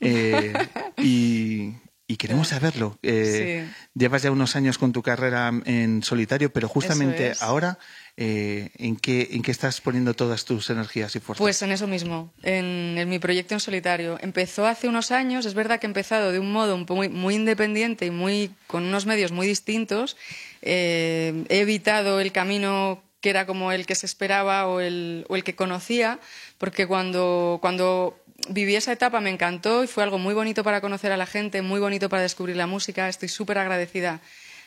Eh, 0.00 0.52
y, 0.98 1.72
y 2.06 2.16
queremos 2.16 2.48
saberlo. 2.48 2.98
Eh, 3.02 3.64
Sí. 3.68 3.74
Llevas 3.94 4.22
ya 4.22 4.30
unos 4.30 4.54
años 4.54 4.78
con 4.78 4.92
tu 4.92 5.02
carrera 5.02 5.50
en 5.64 6.04
solitario, 6.04 6.52
pero 6.52 6.68
justamente 6.68 7.30
es. 7.32 7.42
ahora, 7.42 7.78
eh, 8.20 8.70
¿en, 8.78 8.96
qué, 8.96 9.28
¿en 9.30 9.42
qué 9.42 9.52
estás 9.52 9.80
poniendo 9.80 10.12
todas 10.12 10.44
tus 10.44 10.70
energías 10.70 11.14
y 11.14 11.20
fuerzas? 11.20 11.38
Pues 11.38 11.62
en 11.62 11.70
eso 11.70 11.86
mismo, 11.86 12.32
en, 12.42 13.08
mi 13.08 13.20
proyecto 13.20 13.54
en 13.54 13.60
solitario. 13.60 14.18
Empezó 14.20 14.66
hace 14.66 14.88
unos 14.88 15.12
años, 15.12 15.46
es 15.46 15.54
verdad 15.54 15.78
que 15.78 15.86
he 15.86 15.90
empezado 15.90 16.32
de 16.32 16.40
un 16.40 16.50
modo 16.50 16.76
muy, 16.76 17.34
independiente 17.36 18.06
y 18.06 18.10
muy, 18.10 18.50
con 18.66 18.82
unos 18.82 19.06
medios 19.06 19.30
muy 19.30 19.46
distintos. 19.46 20.16
Eh, 20.62 21.44
he 21.48 21.60
evitado 21.60 22.18
el 22.18 22.32
camino 22.32 23.00
que 23.20 23.30
era 23.30 23.46
como 23.46 23.70
el 23.70 23.86
que 23.86 23.94
se 23.94 24.06
esperaba 24.06 24.66
o 24.66 24.80
el, 24.80 25.24
o 25.28 25.36
el 25.36 25.44
que 25.44 25.54
conocía, 25.54 26.18
porque 26.58 26.88
cuando, 26.88 27.58
cuando 27.60 28.18
viví 28.48 28.74
esa 28.74 28.90
etapa 28.90 29.20
me 29.20 29.30
encantó 29.30 29.84
y 29.84 29.86
fue 29.86 30.02
algo 30.02 30.18
muy 30.18 30.34
bonito 30.34 30.64
para 30.64 30.80
conocer 30.80 31.12
a 31.12 31.16
la 31.16 31.26
gente, 31.26 31.62
muy 31.62 31.78
bonito 31.78 32.08
para 32.08 32.22
descubrir 32.22 32.56
la 32.56 32.66
música. 32.66 33.08
Estoy 33.08 33.28
súper 33.28 33.58
agradecida 33.58 34.20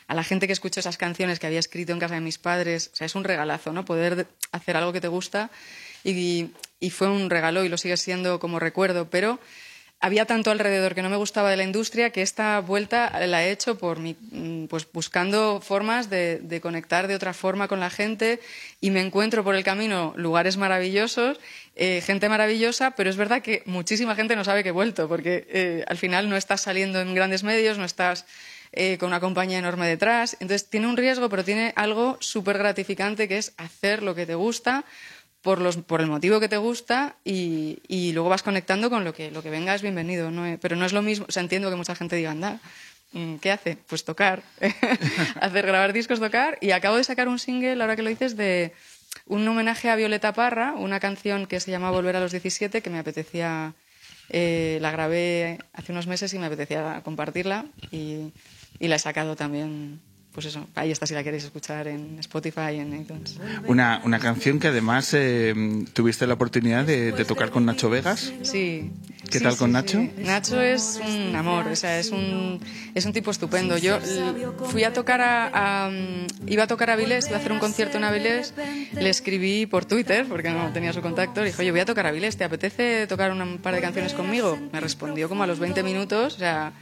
a 0.08 0.14
la 0.14 0.24
gente 0.24 0.46
que 0.46 0.52
escuchó 0.52 0.80
esas 0.80 0.96
canciones 0.98 1.38
que 1.38 1.46
había 1.46 1.58
escrito 1.58 1.92
en 1.92 1.98
casa 1.98 2.14
de 2.14 2.20
mis 2.20 2.38
padres. 2.38 2.90
O 2.92 2.96
sea, 2.96 3.06
es 3.06 3.14
un 3.14 3.24
regalazo, 3.24 3.72
¿no? 3.72 3.84
Poder 3.84 4.16
de- 4.16 4.26
hacer 4.52 4.76
algo 4.76 4.92
que 4.92 5.00
te 5.00 5.08
gusta. 5.08 5.50
Y, 6.04 6.50
fue 6.90 7.08
un 7.08 7.30
regalo 7.30 7.64
y 7.64 7.68
lo 7.68 7.78
sigue 7.78 7.96
siendo 7.96 8.40
como 8.40 8.58
recuerdo. 8.58 9.08
Pero 9.08 9.38
había 10.00 10.26
tanto 10.26 10.50
alrededor 10.50 10.96
que 10.96 11.02
no 11.02 11.08
me 11.10 11.16
gustaba 11.16 11.48
de 11.48 11.56
la 11.56 11.62
industria 11.62 12.10
que 12.10 12.22
esta 12.22 12.58
vuelta 12.58 13.24
la 13.28 13.44
he 13.44 13.52
hecho 13.52 13.78
por 13.78 14.00
mm, 14.00 14.66
pues 14.66 14.88
buscando 14.92 15.60
formas 15.60 16.10
de, 16.10 16.40
de 16.42 16.60
conectar 16.60 17.06
de 17.06 17.14
otra 17.14 17.32
forma 17.32 17.68
con 17.68 17.78
la 17.78 17.88
gente 17.88 18.40
y 18.80 18.90
me 18.90 19.00
encuentro 19.00 19.44
por 19.44 19.54
el 19.54 19.62
camino 19.62 20.12
lugares 20.16 20.56
maravillosos, 20.56 21.38
eh, 21.76 22.02
gente 22.04 22.28
maravillosa, 22.28 22.90
pero 22.96 23.10
es 23.10 23.16
verdad 23.16 23.42
que 23.42 23.62
muchísima 23.64 24.16
gente 24.16 24.34
no 24.34 24.42
sabe 24.42 24.64
que 24.64 24.70
he 24.70 24.72
vuelto 24.72 25.06
porque 25.08 25.46
eh, 25.48 25.84
al 25.86 25.98
final 25.98 26.28
no 26.28 26.36
estás 26.36 26.62
saliendo 26.62 27.00
en 27.00 27.14
grandes 27.14 27.44
medios, 27.44 27.78
no 27.78 27.84
estás 27.84 28.26
eh, 28.72 28.96
con 28.98 29.08
una 29.08 29.20
compañía 29.20 29.58
enorme 29.58 29.86
detrás. 29.86 30.36
Entonces 30.40 30.68
tiene 30.68 30.86
un 30.86 30.96
riesgo, 30.96 31.28
pero 31.28 31.44
tiene 31.44 31.72
algo 31.76 32.16
súper 32.20 32.58
gratificante 32.58 33.28
que 33.28 33.38
es 33.38 33.52
hacer 33.58 34.02
lo 34.02 34.14
que 34.14 34.26
te 34.26 34.34
gusta 34.34 34.84
por, 35.42 35.60
los, 35.60 35.76
por 35.76 36.00
el 36.00 36.06
motivo 36.06 36.40
que 36.40 36.48
te 36.48 36.56
gusta 36.56 37.16
y, 37.24 37.80
y 37.88 38.12
luego 38.12 38.28
vas 38.30 38.42
conectando 38.42 38.88
con 38.88 39.04
lo 39.04 39.12
que, 39.12 39.30
lo 39.30 39.42
que 39.42 39.50
venga 39.50 39.74
es 39.74 39.82
bienvenido. 39.82 40.30
¿no? 40.30 40.58
Pero 40.60 40.76
no 40.76 40.86
es 40.86 40.92
lo 40.92 41.02
mismo, 41.02 41.26
o 41.28 41.32
sea, 41.32 41.42
entiendo 41.42 41.68
que 41.68 41.76
mucha 41.76 41.94
gente 41.94 42.16
diga, 42.16 42.30
anda, 42.30 42.60
mm, 43.12 43.36
¿qué 43.36 43.50
hace? 43.50 43.76
Pues 43.88 44.04
tocar, 44.04 44.42
hacer 45.40 45.66
grabar 45.66 45.92
discos, 45.92 46.20
tocar. 46.20 46.56
Y 46.60 46.70
acabo 46.70 46.96
de 46.96 47.04
sacar 47.04 47.28
un 47.28 47.38
single, 47.38 47.82
ahora 47.82 47.96
que 47.96 48.02
lo 48.02 48.08
dices, 48.08 48.36
de 48.36 48.72
un 49.26 49.46
homenaje 49.46 49.90
a 49.90 49.96
Violeta 49.96 50.32
Parra, 50.32 50.74
una 50.74 51.00
canción 51.00 51.46
que 51.46 51.60
se 51.60 51.70
llama 51.70 51.90
Volver 51.90 52.16
a 52.16 52.20
los 52.20 52.30
17, 52.32 52.80
que 52.80 52.90
me 52.90 53.00
apetecía, 53.00 53.74
eh, 54.30 54.78
la 54.80 54.92
grabé 54.92 55.58
hace 55.72 55.92
unos 55.92 56.06
meses 56.06 56.32
y 56.32 56.38
me 56.38 56.46
apetecía 56.46 57.02
compartirla 57.04 57.66
y, 57.90 58.32
y 58.82 58.88
la 58.88 58.96
he 58.96 58.98
sacado 58.98 59.36
también 59.36 60.00
pues 60.32 60.46
eso, 60.46 60.66
ahí 60.74 60.90
está 60.90 61.06
si 61.06 61.12
la 61.12 61.22
queréis 61.22 61.44
escuchar 61.44 61.86
en 61.88 62.18
Spotify, 62.18 62.76
en 62.78 62.98
iTunes. 62.98 63.38
Una, 63.66 64.00
una 64.02 64.18
canción 64.18 64.58
que 64.58 64.68
además 64.68 65.10
eh, 65.12 65.54
tuviste 65.92 66.26
la 66.26 66.34
oportunidad 66.34 66.84
de, 66.86 67.12
de, 67.12 67.24
tocar 67.26 67.50
con 67.50 67.66
Nacho 67.66 67.90
Vegas. 67.90 68.32
Sí. 68.40 68.90
¿Qué 69.30 69.38
sí, 69.38 69.44
tal 69.44 69.52
sí, 69.52 69.58
con 69.58 69.68
sí. 69.68 69.72
Nacho? 69.74 70.08
Nacho 70.16 70.62
es 70.62 71.00
un 71.06 71.36
amor, 71.36 71.68
o 71.68 71.76
sea, 71.76 71.98
es 71.98 72.10
un, 72.10 72.60
es 72.94 73.04
un 73.04 73.12
tipo 73.12 73.30
estupendo. 73.30 73.76
Yo 73.76 73.98
fui 74.70 74.84
a 74.84 74.94
tocar 74.94 75.20
a, 75.20 75.50
a 75.52 75.90
iba 76.46 76.62
a 76.62 76.66
tocar 76.66 76.88
a 76.88 76.96
Vilés, 76.96 77.26
iba 77.26 77.36
a 77.36 77.40
hacer 77.40 77.52
un 77.52 77.58
concierto 77.58 77.98
en 77.98 78.04
Avilés, 78.04 78.54
le 78.94 79.10
escribí 79.10 79.66
por 79.66 79.84
Twitter, 79.84 80.24
porque 80.26 80.48
no 80.48 80.72
tenía 80.72 80.94
su 80.94 81.02
contacto, 81.02 81.42
le 81.42 81.48
dije, 81.48 81.60
oye, 81.60 81.72
voy 81.72 81.80
a 81.80 81.84
tocar 81.84 82.06
a 82.06 82.10
Vilés, 82.10 82.38
¿te 82.38 82.44
apetece 82.44 83.06
tocar 83.06 83.32
un 83.32 83.58
par 83.58 83.74
de 83.74 83.82
canciones 83.82 84.14
conmigo? 84.14 84.58
Me 84.72 84.80
respondió 84.80 85.28
como 85.28 85.42
a 85.42 85.46
los 85.46 85.58
20 85.58 85.82
minutos, 85.82 86.36
o 86.36 86.38
sea, 86.38 86.72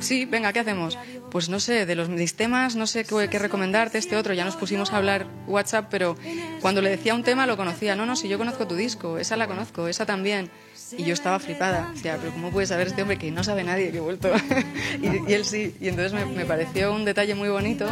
sí, 0.00 0.24
venga, 0.24 0.52
¿qué 0.52 0.60
hacemos? 0.60 0.98
Pues 1.30 1.48
no 1.48 1.60
sé, 1.60 1.86
de 1.86 1.94
los 1.94 2.08
mis 2.08 2.34
temas, 2.34 2.76
no 2.76 2.86
sé 2.86 3.04
qué, 3.04 3.28
qué 3.30 3.38
recomendarte, 3.38 3.98
este 3.98 4.16
otro, 4.16 4.34
ya 4.34 4.44
nos 4.44 4.56
pusimos 4.56 4.92
a 4.92 4.96
hablar 4.96 5.26
WhatsApp, 5.46 5.86
pero 5.90 6.16
cuando 6.60 6.82
le 6.82 6.90
decía 6.90 7.14
un 7.14 7.22
tema 7.22 7.46
lo 7.46 7.56
conocía, 7.56 7.96
no, 7.96 8.06
no, 8.06 8.16
si 8.16 8.28
yo 8.28 8.38
conozco 8.38 8.66
tu 8.66 8.74
disco, 8.74 9.18
esa 9.18 9.36
la 9.36 9.46
conozco, 9.46 9.88
esa 9.88 10.06
también. 10.06 10.50
Y 10.96 11.04
yo 11.04 11.14
estaba 11.14 11.38
flipada, 11.38 11.90
o 11.94 11.96
sea, 11.96 12.18
pero 12.18 12.32
¿cómo 12.32 12.50
puede 12.50 12.66
saber 12.66 12.88
este 12.88 13.02
hombre 13.02 13.18
que 13.18 13.30
no 13.30 13.44
sabe 13.44 13.64
nadie 13.64 13.90
que 13.90 13.98
he 13.98 14.00
vuelto? 14.00 14.30
y, 15.02 15.30
y, 15.30 15.34
él 15.34 15.44
sí, 15.44 15.74
y 15.80 15.88
entonces 15.88 16.12
me, 16.12 16.24
me, 16.26 16.44
pareció 16.44 16.92
un 16.92 17.04
detalle 17.04 17.34
muy 17.34 17.48
bonito. 17.48 17.86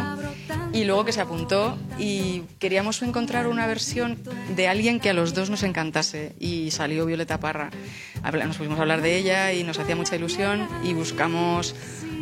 Y 0.73 0.85
luego 0.85 1.03
que 1.03 1.11
se 1.11 1.19
apuntó 1.19 1.77
y 1.99 2.43
queríamos 2.59 3.01
encontrar 3.01 3.47
una 3.47 3.67
versión 3.67 4.17
de 4.55 4.67
alguien 4.69 4.99
que 4.99 5.09
a 5.09 5.13
los 5.13 5.33
dos 5.33 5.49
nos 5.49 5.63
encantase. 5.63 6.33
Y 6.39 6.71
salió 6.71 7.05
Violeta 7.05 7.39
Parra. 7.39 7.71
Nos 8.23 8.57
pusimos 8.57 8.79
a 8.79 8.83
hablar 8.83 9.01
de 9.01 9.17
ella 9.17 9.51
y 9.53 9.63
nos 9.63 9.79
hacía 9.79 9.95
mucha 9.95 10.15
ilusión 10.15 10.67
y 10.83 10.93
buscamos 10.93 11.75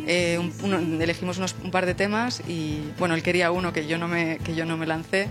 eh, 0.06 0.38
un, 0.38 0.52
uno, 0.64 0.78
elegimos 1.02 1.38
unos, 1.38 1.54
un 1.62 1.70
par 1.70 1.86
de 1.86 1.94
temas 1.94 2.42
y 2.48 2.80
bueno, 2.98 3.14
él 3.14 3.22
quería 3.22 3.52
uno 3.52 3.72
que 3.72 3.86
yo 3.86 3.98
no 3.98 4.08
me, 4.08 4.38
que 4.38 4.54
yo 4.54 4.64
no 4.64 4.76
me 4.76 4.86
lancé 4.86 5.28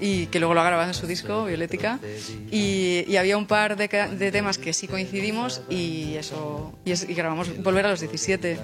y 0.00 0.26
que 0.26 0.38
luego 0.38 0.54
lo 0.54 0.60
ha 0.60 0.64
grabado 0.64 0.88
en 0.88 0.94
su 0.94 1.06
disco, 1.06 1.44
Violética. 1.44 1.98
Y, 2.50 3.04
y 3.06 3.16
había 3.16 3.36
un 3.36 3.46
par 3.46 3.76
de, 3.76 3.88
de, 3.88 4.32
temas 4.32 4.58
que 4.58 4.72
sí 4.72 4.88
coincidimos 4.88 5.62
y 5.68 6.14
eso 6.14 6.72
y, 6.84 6.92
es, 6.92 7.08
y, 7.08 7.14
grabamos 7.14 7.62
Volver 7.62 7.86
a 7.86 7.90
los 7.90 8.00
17. 8.00 8.58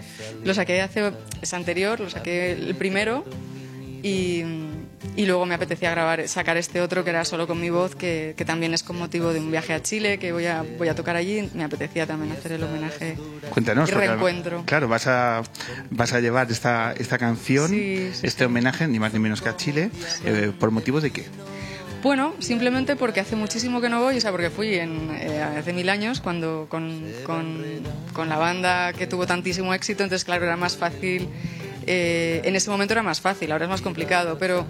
Lo 0.45 0.55
saqué 0.55 0.81
hace, 0.81 1.13
es 1.41 1.55
anterior, 1.55 2.01
lo 2.01 2.11
saqué 2.11 2.53
el 2.53 2.75
primero 2.75 3.25
y, 4.03 4.43
y 5.16 5.26
luego 5.26 5.47
me 5.47 5.54
apetecía 5.54 5.90
grabar, 5.90 6.28
sacar 6.28 6.57
este 6.57 6.80
otro 6.80 7.04
que 7.04 7.11
era 7.11 7.25
solo 7.25 7.47
con 7.47 7.61
mi 7.61 7.71
voz, 7.71 7.95
que, 7.95 8.35
que, 8.37 8.45
también 8.45 8.75
es 8.75 8.83
con 8.83 8.99
motivo 8.99 9.33
de 9.33 9.40
un 9.40 9.50
viaje 9.50 9.73
a 9.73 9.83
Chile, 9.83 10.19
que 10.19 10.33
voy 10.33 10.47
a, 10.47 10.64
voy 10.78 10.88
a 10.88 10.95
tocar 10.95 11.16
allí. 11.16 11.49
Me 11.54 11.64
apetecía 11.64 12.07
también 12.07 12.33
hacer 12.33 12.52
el 12.52 12.62
homenaje 12.62 13.16
Cuéntanos, 13.50 13.88
y 13.88 13.92
reencuentro. 13.92 14.62
Claro, 14.66 14.88
vas, 14.88 15.07
a, 15.07 15.42
vas 15.90 16.12
a 16.12 16.21
llevar 16.21 16.50
esta, 16.50 16.92
esta 16.92 17.19
canción, 17.19 17.71
sí, 17.71 18.11
sí, 18.12 18.26
este 18.26 18.40
sí. 18.40 18.45
homenaje, 18.45 18.87
ni 18.88 18.99
más 18.99 19.12
ni 19.12 19.19
menos 19.19 19.42
que 19.42 19.49
a 19.49 19.57
Chile, 19.57 19.90
eh, 20.25 20.52
¿por 20.59 20.71
motivo 20.71 21.00
de 21.00 21.11
qué? 21.11 21.25
Bueno, 22.02 22.35
simplemente 22.38 22.97
porque 22.97 23.21
hace 23.21 23.37
muchísimo 23.37 23.80
que 23.80 23.90
no 23.90 24.00
voy, 24.00 24.16
o 24.16 24.21
sea, 24.21 24.30
porque 24.30 24.49
fui 24.49 24.75
en, 24.75 25.11
eh, 25.11 25.42
hace 25.42 25.75
mil 25.75 25.88
años 25.90 26.21
cuando 26.21 26.66
con, 26.71 27.04
con, 27.25 27.62
con, 28.14 28.30
la 28.30 28.38
banda 28.38 28.95
que 28.95 29.07
tuvo 29.07 29.26
tantísimo 29.26 29.75
éxito, 29.75 30.02
entonces 30.02 30.25
claro, 30.25 30.47
era 30.47 30.57
más 30.57 30.78
fácil, 30.78 31.28
eh, 31.87 32.43
en 32.45 32.57
ese 32.57 32.71
momento 32.71 32.95
era 32.95 33.03
más 33.03 33.21
fácil, 33.21 33.53
ahora 33.53 33.65
es 33.65 33.71
más 33.71 33.83
complicado, 33.83 34.39
pero, 34.39 34.67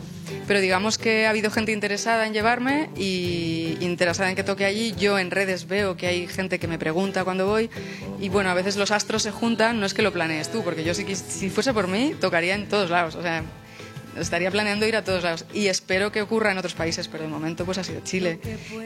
pero 0.47 0.61
digamos 0.61 0.99
que 0.99 1.26
ha 1.26 1.31
habido 1.31 1.50
gente 1.50 1.73
interesada 1.73 2.26
en 2.26 2.33
llevarme 2.33 2.90
y 2.97 3.76
interesada 3.81 4.31
en 4.31 4.37
que 4.37 4.45
toque 4.45 4.64
allí. 4.64 4.95
Yo 4.99 5.19
en 5.19 5.31
redes 5.31 5.67
veo 5.67 5.97
que 5.97 6.07
hay 6.07 6.26
gente 6.26 6.59
que 6.59 6.69
me 6.69 6.79
pregunta 6.79 7.25
cuando 7.25 7.47
voy 7.47 7.71
y 8.21 8.29
bueno, 8.29 8.50
a 8.50 8.55
veces 8.55 8.76
los 8.76 8.90
astros 8.90 9.23
se 9.23 9.31
juntan, 9.31 9.81
no 9.81 9.87
es 9.87 9.95
que 9.95 10.02
lo 10.02 10.12
planees 10.12 10.50
tú, 10.50 10.62
porque 10.62 10.85
yo 10.85 10.95
si, 10.95 11.14
si 11.14 11.50
fuese 11.50 11.73
por 11.73 11.88
mí 11.88 12.14
tocaría 12.21 12.55
en 12.55 12.69
todos 12.69 12.90
lados, 12.90 13.14
o 13.14 13.23
sea, 13.23 13.43
estaría 14.19 14.50
planeando 14.50 14.87
ir 14.87 14.97
a 14.97 15.05
todos 15.05 15.23
lados 15.23 15.45
y 15.52 15.67
espero 15.67 16.12
que 16.12 16.23
ocurra 16.23 16.52
en 16.52 16.59
otros 16.59 16.75
países, 16.75 17.09
pero 17.09 17.25
de 17.25 17.29
momento 17.31 17.64
pues 17.64 17.79
ha 17.79 17.85
sido 17.85 18.00
Chile. 18.00 18.40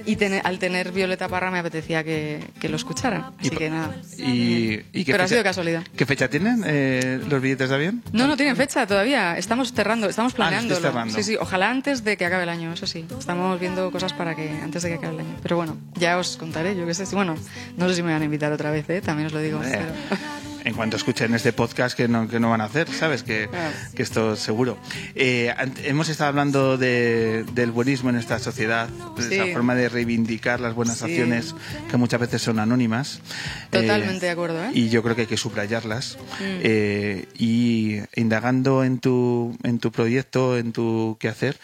Y 0.06 0.16
ten, 0.16 0.40
al 0.44 0.58
tener 0.58 0.92
Violeta 0.92 1.28
Parra 1.28 1.50
me 1.50 1.58
apetecía 1.58 2.04
que, 2.04 2.44
que 2.60 2.68
lo 2.68 2.76
escucharan, 2.76 3.32
así 3.38 3.50
que 3.50 3.70
nada. 3.70 3.96
Y, 4.18 4.80
y 4.92 5.04
pero 5.04 5.18
fecha, 5.18 5.24
ha 5.24 5.28
sido 5.28 5.42
casualidad. 5.42 5.84
¿Qué 5.96 6.06
fecha 6.06 6.28
tienen 6.28 6.62
eh, 6.66 7.20
los 7.28 7.40
billetes 7.40 7.68
de 7.68 7.74
avión? 7.74 8.02
No, 8.12 8.26
no 8.26 8.36
tienen 8.36 8.56
fecha 8.56 8.86
todavía. 8.86 9.36
Estamos 9.38 9.72
cerrando, 9.72 10.08
estamos 10.08 10.34
planeando. 10.34 10.78
Ah, 10.84 11.06
sí, 11.08 11.22
sí, 11.22 11.36
ojalá 11.38 11.70
antes 11.70 12.04
de 12.04 12.16
que 12.16 12.24
acabe 12.26 12.44
el 12.44 12.48
año, 12.48 12.72
eso 12.72 12.86
sí. 12.86 13.04
Estamos 13.18 13.58
viendo 13.60 13.90
cosas 13.90 14.12
para 14.12 14.34
que 14.34 14.48
antes 14.48 14.82
de 14.82 14.90
que 14.90 14.94
acabe 14.96 15.14
el 15.14 15.20
año. 15.20 15.36
Pero 15.42 15.56
bueno, 15.56 15.76
ya 15.94 16.18
os 16.18 16.36
contaré, 16.36 16.76
yo 16.76 16.86
qué 16.86 16.94
sé. 16.94 17.04
Bueno, 17.14 17.36
no 17.76 17.88
sé 17.88 17.94
si 17.94 18.02
me 18.02 18.12
van 18.12 18.22
a 18.22 18.24
invitar 18.24 18.52
otra 18.52 18.70
vez, 18.70 18.88
¿eh? 18.90 19.00
también 19.00 19.26
os 19.26 19.32
lo 19.32 19.40
digo. 19.40 19.62
Eh. 19.62 19.70
Pero 19.72 20.18
en 20.64 20.74
cuanto 20.74 20.96
escuchen 20.96 21.34
este 21.34 21.52
podcast 21.52 21.96
que 21.96 22.08
no, 22.08 22.26
que 22.26 22.40
no 22.40 22.50
van 22.50 22.60
a 22.60 22.64
hacer, 22.64 22.88
¿sabes? 22.90 23.22
Que, 23.22 23.48
que 23.94 24.02
esto 24.02 24.34
seguro. 24.34 24.78
Eh, 25.14 25.54
hemos 25.84 26.08
estado 26.08 26.28
hablando 26.28 26.78
de, 26.78 27.44
del 27.52 27.70
buenismo 27.70 28.10
en 28.10 28.16
esta 28.16 28.38
sociedad, 28.38 28.88
de 28.88 29.22
sí. 29.22 29.34
esa 29.34 29.52
forma 29.52 29.74
de 29.74 29.88
reivindicar 29.88 30.60
las 30.60 30.74
buenas 30.74 30.98
sí. 30.98 31.04
acciones 31.04 31.54
que 31.90 31.96
muchas 31.98 32.20
veces 32.20 32.42
son 32.42 32.58
anónimas. 32.58 33.20
Totalmente 33.70 34.24
eh, 34.24 34.28
de 34.28 34.30
acuerdo. 34.30 34.64
¿eh? 34.64 34.70
Y 34.72 34.88
yo 34.88 35.02
creo 35.02 35.14
que 35.14 35.22
hay 35.22 35.26
que 35.28 35.36
subrayarlas. 35.36 36.18
Mm. 36.40 36.66
y 37.38 38.00
indagando 38.16 38.84
en 38.84 38.98
tu, 38.98 39.56
en 39.62 39.78
tu 39.78 39.92
proyecto, 39.92 40.56
en 40.56 40.72
tu 40.72 41.16
quehacer, 41.20 41.58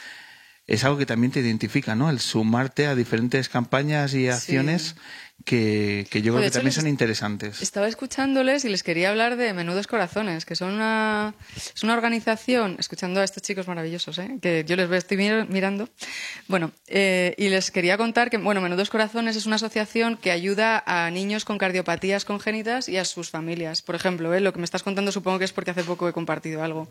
es 0.66 0.84
algo 0.84 0.98
que 0.98 1.06
también 1.06 1.32
te 1.32 1.40
identifica, 1.40 1.96
¿no? 1.96 2.10
El 2.10 2.20
sumarte 2.20 2.86
a 2.86 2.94
diferentes 2.94 3.48
campañas 3.48 4.14
y 4.14 4.28
acciones. 4.28 4.94
Sí 4.94 5.00
que, 5.44 6.06
que 6.10 6.22
yo 6.22 6.32
creo 6.32 6.42
pues 6.42 6.52
que 6.52 6.58
también 6.58 6.72
son 6.72 6.86
interesantes. 6.86 7.62
Estaba 7.62 7.88
escuchándoles 7.88 8.64
y 8.64 8.68
les 8.68 8.82
quería 8.82 9.10
hablar 9.10 9.36
de 9.36 9.52
Menudos 9.52 9.86
Corazones, 9.86 10.44
que 10.44 10.56
son 10.56 10.72
una, 10.74 11.34
es 11.56 11.82
una 11.82 11.94
organización, 11.94 12.76
escuchando 12.78 13.20
a 13.20 13.24
estos 13.24 13.42
chicos 13.42 13.66
maravillosos, 13.68 14.18
¿eh? 14.18 14.38
que 14.40 14.64
yo 14.66 14.76
les 14.76 14.88
veo, 14.88 14.98
estoy 14.98 15.16
mirando. 15.16 15.88
Bueno, 16.48 16.72
eh, 16.86 17.34
y 17.38 17.48
les 17.48 17.70
quería 17.70 17.96
contar 17.96 18.30
que, 18.30 18.38
bueno, 18.38 18.60
Menudos 18.60 18.90
Corazones 18.90 19.36
es 19.36 19.46
una 19.46 19.56
asociación 19.56 20.16
que 20.16 20.30
ayuda 20.30 20.82
a 20.86 21.10
niños 21.10 21.44
con 21.44 21.58
cardiopatías 21.58 22.24
congénitas 22.24 22.88
y 22.88 22.96
a 22.96 23.04
sus 23.04 23.30
familias. 23.30 23.82
Por 23.82 23.94
ejemplo, 23.94 24.34
¿eh? 24.34 24.40
lo 24.40 24.52
que 24.52 24.58
me 24.58 24.64
estás 24.64 24.82
contando 24.82 25.12
supongo 25.12 25.38
que 25.38 25.44
es 25.44 25.52
porque 25.52 25.70
hace 25.70 25.84
poco 25.84 26.08
he 26.08 26.12
compartido 26.12 26.62
algo. 26.62 26.88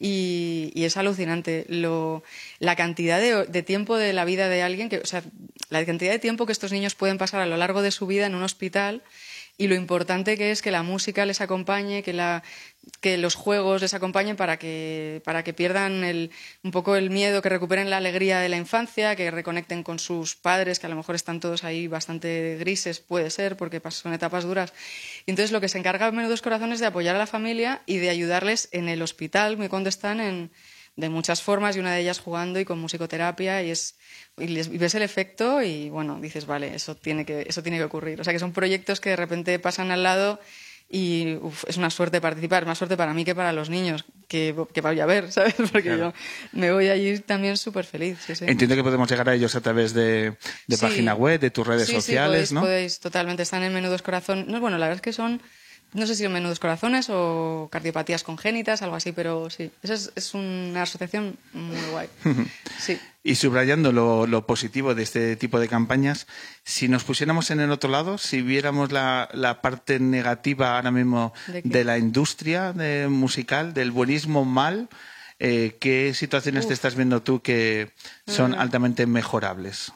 Y, 0.00 0.70
y, 0.74 0.84
es 0.84 0.96
alucinante 0.96 1.66
lo, 1.68 2.22
la 2.60 2.76
cantidad 2.76 3.18
de, 3.18 3.46
de, 3.46 3.62
tiempo 3.62 3.96
de 3.96 4.12
la 4.12 4.24
vida 4.24 4.48
de 4.48 4.62
alguien, 4.62 4.88
que, 4.88 4.98
o 4.98 5.06
sea, 5.06 5.24
la 5.70 5.84
cantidad 5.84 6.12
de 6.12 6.18
tiempo 6.18 6.46
que 6.46 6.52
estos 6.52 6.70
niños 6.72 6.94
pueden 6.94 7.18
pasar 7.18 7.40
a 7.40 7.46
lo 7.46 7.56
largo 7.56 7.82
de 7.82 7.90
su 7.90 8.06
vida 8.06 8.26
en 8.26 8.34
un 8.34 8.42
hospital 8.42 9.02
y 9.60 9.66
lo 9.66 9.74
importante 9.74 10.38
que 10.38 10.52
es 10.52 10.62
que 10.62 10.70
la 10.70 10.84
música 10.84 11.26
les 11.26 11.40
acompañe, 11.40 12.04
que, 12.04 12.12
la, 12.12 12.44
los 13.02 13.34
juegos 13.34 13.82
les 13.82 13.92
acompañen 13.92 14.36
para 14.36 14.56
que, 14.56 15.20
para 15.24 15.42
que 15.42 15.52
pierdan 15.52 16.04
el, 16.04 16.30
un 16.62 16.70
poco 16.70 16.94
el 16.94 17.10
miedo, 17.10 17.42
que 17.42 17.48
recuperen 17.48 17.90
la 17.90 17.96
alegría 17.96 18.38
de 18.38 18.48
la 18.48 18.56
infancia, 18.56 19.16
que 19.16 19.32
reconecten 19.32 19.82
con 19.82 19.98
sus 19.98 20.36
padres, 20.36 20.78
que 20.78 20.86
a 20.86 20.88
lo 20.88 20.94
mejor 20.94 21.16
están 21.16 21.40
todos 21.40 21.64
ahí 21.64 21.88
bastante 21.88 22.56
grises, 22.60 23.00
puede 23.00 23.30
ser, 23.30 23.56
porque 23.56 23.82
son 23.90 24.14
etapas 24.14 24.44
duras. 24.44 24.72
Y 25.26 25.32
entonces 25.32 25.50
lo 25.50 25.60
que 25.60 25.68
se 25.68 25.78
encarga 25.78 26.12
Menudos 26.12 26.40
Corazones 26.40 26.76
es 26.76 26.80
de 26.80 26.86
apoyar 26.86 27.16
a 27.16 27.18
la 27.18 27.26
familia 27.26 27.82
y 27.84 27.96
de 27.96 28.10
ayudarles 28.10 28.68
en 28.70 28.88
el 28.88 29.02
hospital, 29.02 29.58
cuando 29.68 29.88
están 29.88 30.20
en, 30.20 30.52
de 30.98 31.08
muchas 31.08 31.42
formas 31.42 31.76
y 31.76 31.78
una 31.78 31.92
de 31.94 32.00
ellas 32.00 32.18
jugando 32.18 32.58
y 32.58 32.64
con 32.64 32.80
musicoterapia 32.80 33.62
y 33.62 33.70
es 33.70 33.94
y, 34.36 34.48
les, 34.48 34.66
y 34.66 34.78
ves 34.78 34.96
el 34.96 35.02
efecto 35.02 35.62
y 35.62 35.90
bueno 35.90 36.18
dices 36.20 36.44
vale 36.44 36.74
eso 36.74 36.96
tiene 36.96 37.24
que 37.24 37.46
eso 37.48 37.62
tiene 37.62 37.78
que 37.78 37.84
ocurrir 37.84 38.20
o 38.20 38.24
sea 38.24 38.32
que 38.32 38.40
son 38.40 38.52
proyectos 38.52 39.00
que 39.00 39.10
de 39.10 39.16
repente 39.16 39.58
pasan 39.60 39.92
al 39.92 40.02
lado 40.02 40.40
y 40.90 41.36
uf, 41.42 41.64
es 41.68 41.76
una 41.76 41.90
suerte 41.90 42.20
participar, 42.20 42.64
más 42.64 42.78
suerte 42.78 42.96
para 42.96 43.12
mí 43.12 43.22
que 43.22 43.34
para 43.34 43.52
los 43.52 43.68
niños, 43.68 44.06
que, 44.26 44.56
que 44.72 44.80
voy 44.80 44.98
a 44.98 45.06
ver, 45.06 45.30
¿sabes? 45.32 45.54
Porque 45.54 45.82
claro. 45.82 45.98
yo 45.98 46.12
me 46.52 46.72
voy 46.72 46.88
allí 46.88 47.18
también 47.18 47.58
súper 47.58 47.84
feliz. 47.84 48.18
Sí, 48.26 48.34
sí. 48.34 48.46
Entiendo 48.48 48.74
que 48.74 48.82
podemos 48.82 49.08
llegar 49.10 49.28
a 49.28 49.34
ellos 49.34 49.54
a 49.54 49.60
través 49.60 49.92
de, 49.92 50.34
de 50.66 50.76
sí. 50.76 50.80
página 50.80 51.14
web, 51.14 51.40
de 51.40 51.50
tus 51.50 51.66
redes 51.66 51.88
sociales, 51.88 52.48
sí, 52.48 52.52
podéis, 52.52 52.52
¿no? 52.52 52.60
podéis, 52.62 53.00
totalmente, 53.00 53.42
están 53.42 53.62
en 53.64 53.74
Menudos 53.74 54.00
Corazón. 54.00 54.46
No, 54.48 54.60
bueno, 54.60 54.78
la 54.78 54.86
verdad 54.86 54.96
es 54.96 55.02
que 55.02 55.12
son 55.12 55.42
no 55.94 56.06
sé 56.06 56.14
si 56.14 56.28
menudos 56.28 56.58
corazones 56.58 57.06
o 57.10 57.68
cardiopatías 57.72 58.22
congénitas, 58.22 58.82
algo 58.82 58.96
así, 58.96 59.12
pero 59.12 59.48
sí, 59.50 59.70
esa 59.82 59.94
es, 59.94 60.12
es 60.14 60.34
una 60.34 60.82
asociación 60.82 61.36
muy 61.52 61.80
guay. 61.90 62.08
Sí. 62.78 62.98
Y 63.24 63.34
subrayando 63.34 63.90
lo, 63.92 64.26
lo 64.26 64.46
positivo 64.46 64.94
de 64.94 65.02
este 65.02 65.34
tipo 65.36 65.58
de 65.58 65.68
campañas, 65.68 66.26
si 66.64 66.86
nos 66.88 67.02
pusiéramos 67.04 67.50
en 67.50 67.60
el 67.60 67.70
otro 67.72 67.90
lado, 67.90 68.16
si 68.18 68.40
viéramos 68.40 68.92
la, 68.92 69.28
la 69.34 69.60
parte 69.60 69.98
negativa 69.98 70.76
ahora 70.76 70.90
mismo 70.92 71.32
de 71.64 71.84
la 71.84 71.98
industria 71.98 72.72
de- 72.72 73.08
musical, 73.08 73.74
del 73.74 73.90
buenismo 73.90 74.44
mal, 74.44 74.88
eh, 75.40 75.76
¿qué 75.80 76.14
situaciones 76.14 76.66
te 76.68 76.74
estás 76.74 76.94
viendo 76.94 77.20
tú 77.22 77.42
que 77.42 77.90
son 78.26 78.52
Mm. 78.52 78.60
altamente 78.60 79.06
mejorables? 79.06 79.92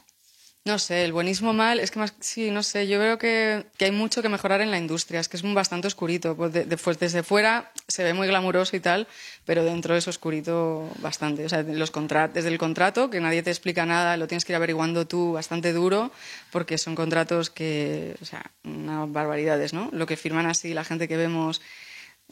No 0.64 0.78
sé, 0.78 1.04
el 1.04 1.12
buenismo 1.12 1.52
mal, 1.52 1.80
es 1.80 1.90
que 1.90 1.98
más, 1.98 2.14
sí, 2.20 2.52
no 2.52 2.62
sé, 2.62 2.86
yo 2.86 3.00
veo 3.00 3.18
que, 3.18 3.66
que 3.76 3.86
hay 3.86 3.90
mucho 3.90 4.22
que 4.22 4.28
mejorar 4.28 4.60
en 4.60 4.70
la 4.70 4.78
industria, 4.78 5.18
es 5.18 5.28
que 5.28 5.36
es 5.36 5.42
bastante 5.54 5.88
oscurito, 5.88 6.36
pues 6.36 6.52
de- 6.52 6.64
pues 6.76 7.00
desde 7.00 7.24
fuera 7.24 7.72
se 7.88 8.04
ve 8.04 8.14
muy 8.14 8.28
glamuroso 8.28 8.76
y 8.76 8.80
tal, 8.80 9.08
pero 9.44 9.64
dentro 9.64 9.96
es 9.96 10.06
oscurito 10.06 10.88
bastante, 11.00 11.44
o 11.44 11.48
sea, 11.48 11.62
los 11.64 11.90
desde 12.32 12.48
el 12.48 12.58
contrato, 12.58 13.10
que 13.10 13.18
nadie 13.20 13.42
te 13.42 13.50
explica 13.50 13.84
nada, 13.86 14.16
lo 14.16 14.28
tienes 14.28 14.44
que 14.44 14.52
ir 14.52 14.56
averiguando 14.56 15.04
tú 15.04 15.32
bastante 15.32 15.72
duro, 15.72 16.12
porque 16.52 16.78
son 16.78 16.94
contratos 16.94 17.50
que, 17.50 18.14
o 18.22 18.24
sea, 18.24 18.48
unas 18.62 19.10
barbaridades, 19.10 19.72
¿no? 19.72 19.88
Lo 19.92 20.06
que 20.06 20.16
firman 20.16 20.46
así 20.46 20.74
la 20.74 20.84
gente 20.84 21.08
que 21.08 21.16
vemos 21.16 21.60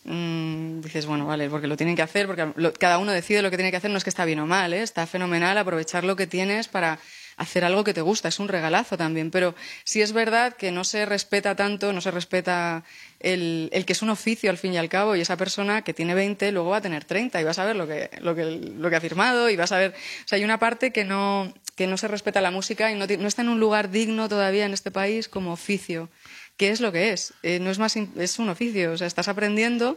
mm, 0.05 0.81
dices, 0.83 1.05
bueno, 1.07 1.27
vale, 1.27 1.51
porque 1.51 1.67
lo 1.67 1.77
tienen 1.77 1.97
que 1.97 2.03
hacer, 2.03 2.29
porque 2.29 2.53
lo- 2.55 2.73
cada 2.73 2.99
uno 2.99 3.11
decide 3.13 3.43
lo 3.43 3.51
que 3.51 3.57
tiene 3.57 3.73
que 3.73 3.77
hacer, 3.77 3.91
no 3.91 3.99
es 3.99 4.05
que 4.05 4.11
está 4.11 4.25
bien 4.25 4.39
o 4.39 4.47
mal, 4.47 4.73
¿eh? 4.73 4.83
está 4.83 5.07
fenomenal 5.09 5.59
aprovechar 5.59 6.05
lo 6.05 6.15
que 6.17 6.27
tienes 6.29 6.69
para 6.69 6.99
hacer 7.41 7.65
algo 7.65 7.85
que 7.85 7.95
te 7.95 8.03
gusta, 8.03 8.29
es 8.29 8.39
un 8.39 8.49
regalazo 8.49 8.99
también, 8.99 9.31
pero 9.31 9.55
sí 9.85 10.03
es 10.03 10.13
verdad 10.13 10.53
que 10.55 10.71
no 10.73 10.85
se 10.85 11.07
respeta 11.07 11.57
tanto, 11.57 11.93
no 11.95 12.03
se 12.03 12.11
respeta 12.11 12.85
el, 13.19 13.71
que 13.87 13.93
es 13.95 14.03
un 14.03 14.11
oficio 14.11 14.51
al 14.51 14.59
fin 14.59 14.75
y 14.75 14.77
al 14.77 14.91
cabo, 14.91 15.17
y 15.17 15.23
esa 15.23 15.39
persona 15.39 15.81
que 15.83 15.95
tiene 15.95 16.15
20 16.15 16.53
luego 16.53 16.69
va 16.71 16.77
a 16.77 16.81
tener 16.83 17.05
30 17.07 17.41
y 17.41 17.45
vas 17.45 17.59
a 17.59 17.65
ver 17.65 17.77
lo 17.77 17.87
que, 17.89 18.11
lo 18.21 18.35
que, 18.35 18.45
lo 18.45 18.91
que 18.91 18.97
ha 18.97 19.01
firmado 19.01 19.49
y 19.49 19.57
vas 19.57 19.73
a 19.73 19.79
ver, 19.79 19.93
o 19.93 20.29
sea, 20.29 20.37
hay 20.37 20.45
una 20.45 20.59
parte 20.59 20.93
que 20.93 21.05
no, 21.05 21.53
que 21.77 21.87
no 21.87 21.97
se 21.97 22.09
respeta 22.09 22.43
la 22.43 22.51
música 22.51 22.93
y 22.93 22.95
no, 22.95 23.05
está 23.27 23.41
en 23.41 23.49
un 23.49 23.59
lugar 23.59 23.91
digno 23.91 24.29
todavía 24.29 24.67
en 24.67 24.75
este 24.75 24.91
país 24.91 25.29
como 25.29 25.53
oficio. 25.55 26.11
¿Qué 26.59 26.69
es 26.69 26.83
lo 26.83 26.93
que 26.93 27.13
es? 27.13 27.33
Eh, 27.43 27.59
no 27.59 27.71
es 27.71 27.79
más, 27.79 27.97
es 27.97 28.39
un 28.39 28.51
oficio, 28.51 28.93
o 28.93 28.97
sea, 28.99 29.07
estás 29.07 29.29
aprendiendo 29.29 29.97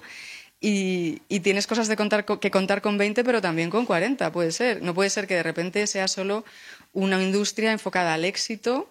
y, 0.62 1.22
y 1.28 1.42
tienes 1.42 1.68
cosas 1.68 1.90
de 1.90 1.98
contar 1.98 2.24
co- 2.24 2.40
que 2.40 2.50
contar 2.52 2.82
con 2.82 2.98
20, 2.98 3.26
pero 3.26 3.42
también 3.42 3.70
con 3.70 3.86
40, 3.86 4.32
puede 4.32 4.54
ser. 4.54 4.82
No 4.82 4.94
puede 4.94 5.10
ser 5.10 5.28
que 5.28 5.34
de 5.36 5.44
repente 5.44 5.86
sea 5.88 6.08
solo 6.08 6.46
una 6.94 7.22
industria 7.22 7.72
enfocada 7.72 8.14
al 8.14 8.24
éxito, 8.26 8.90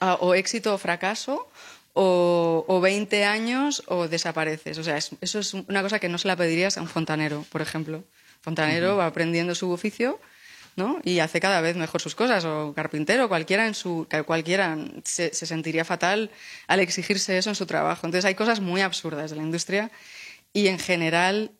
a- 0.00 0.14
o 0.14 0.34
éxito 0.34 0.74
o 0.74 0.78
fracaso, 0.78 1.48
o, 1.94 2.64
o 2.68 2.80
20 2.80 3.24
años 3.24 3.82
o 3.86 4.08
desapareces. 4.08 4.78
O 4.78 4.84
sea, 4.84 4.96
es- 4.96 5.10
eso 5.20 5.38
es 5.38 5.52
una 5.54 5.82
cosa 5.82 5.98
que 5.98 6.08
no 6.08 6.18
se 6.18 6.26
la 6.28 6.36
pedirías 6.36 6.78
a 6.78 6.80
un 6.82 6.88
fontanero, 6.88 7.44
por 7.52 7.60
ejemplo. 7.62 8.02
Fontanero 8.40 8.96
va 8.96 9.06
aprendiendo 9.06 9.54
su 9.54 9.70
oficio 9.70 10.18
¿no? 10.74 10.98
y 11.04 11.18
hace 11.20 11.38
cada 11.38 11.60
vez 11.60 11.76
mejor 11.76 12.00
sus 12.00 12.14
cosas, 12.14 12.44
o 12.46 12.72
carpintero, 12.74 13.28
cualquiera, 13.28 13.66
en 13.66 13.74
su, 13.74 14.08
cualquiera 14.24 14.76
se, 15.04 15.34
se 15.34 15.44
sentiría 15.46 15.84
fatal 15.84 16.30
al 16.66 16.80
exigirse 16.80 17.36
eso 17.36 17.50
en 17.50 17.56
su 17.56 17.66
trabajo. 17.66 18.06
Entonces 18.06 18.24
hay 18.24 18.34
cosas 18.34 18.60
muy 18.60 18.80
absurdas 18.80 19.30
de 19.30 19.36
la 19.36 19.42
industria 19.42 19.90
y 20.54 20.68
en 20.68 20.78
general 20.78 21.50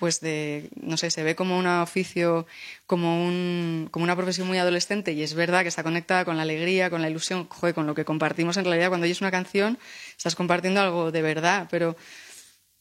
pues 0.00 0.20
de, 0.22 0.70
no 0.80 0.96
sé, 0.96 1.10
se 1.10 1.22
ve 1.22 1.36
como 1.36 1.58
un 1.58 1.66
oficio, 1.66 2.46
como, 2.86 3.22
un, 3.22 3.86
como 3.90 4.02
una 4.02 4.16
profesión 4.16 4.46
muy 4.46 4.56
adolescente 4.56 5.12
y 5.12 5.22
es 5.22 5.34
verdad 5.34 5.60
que 5.60 5.68
está 5.68 5.82
conectada 5.82 6.24
con 6.24 6.38
la 6.38 6.42
alegría, 6.42 6.88
con 6.88 7.02
la 7.02 7.10
ilusión, 7.10 7.46
joder, 7.50 7.74
con 7.74 7.86
lo 7.86 7.94
que 7.94 8.06
compartimos 8.06 8.56
en 8.56 8.64
realidad. 8.64 8.88
Cuando 8.88 9.04
oyes 9.04 9.20
una 9.20 9.30
canción 9.30 9.78
estás 10.16 10.36
compartiendo 10.36 10.80
algo 10.80 11.12
de 11.12 11.20
verdad, 11.20 11.68
pero, 11.70 11.98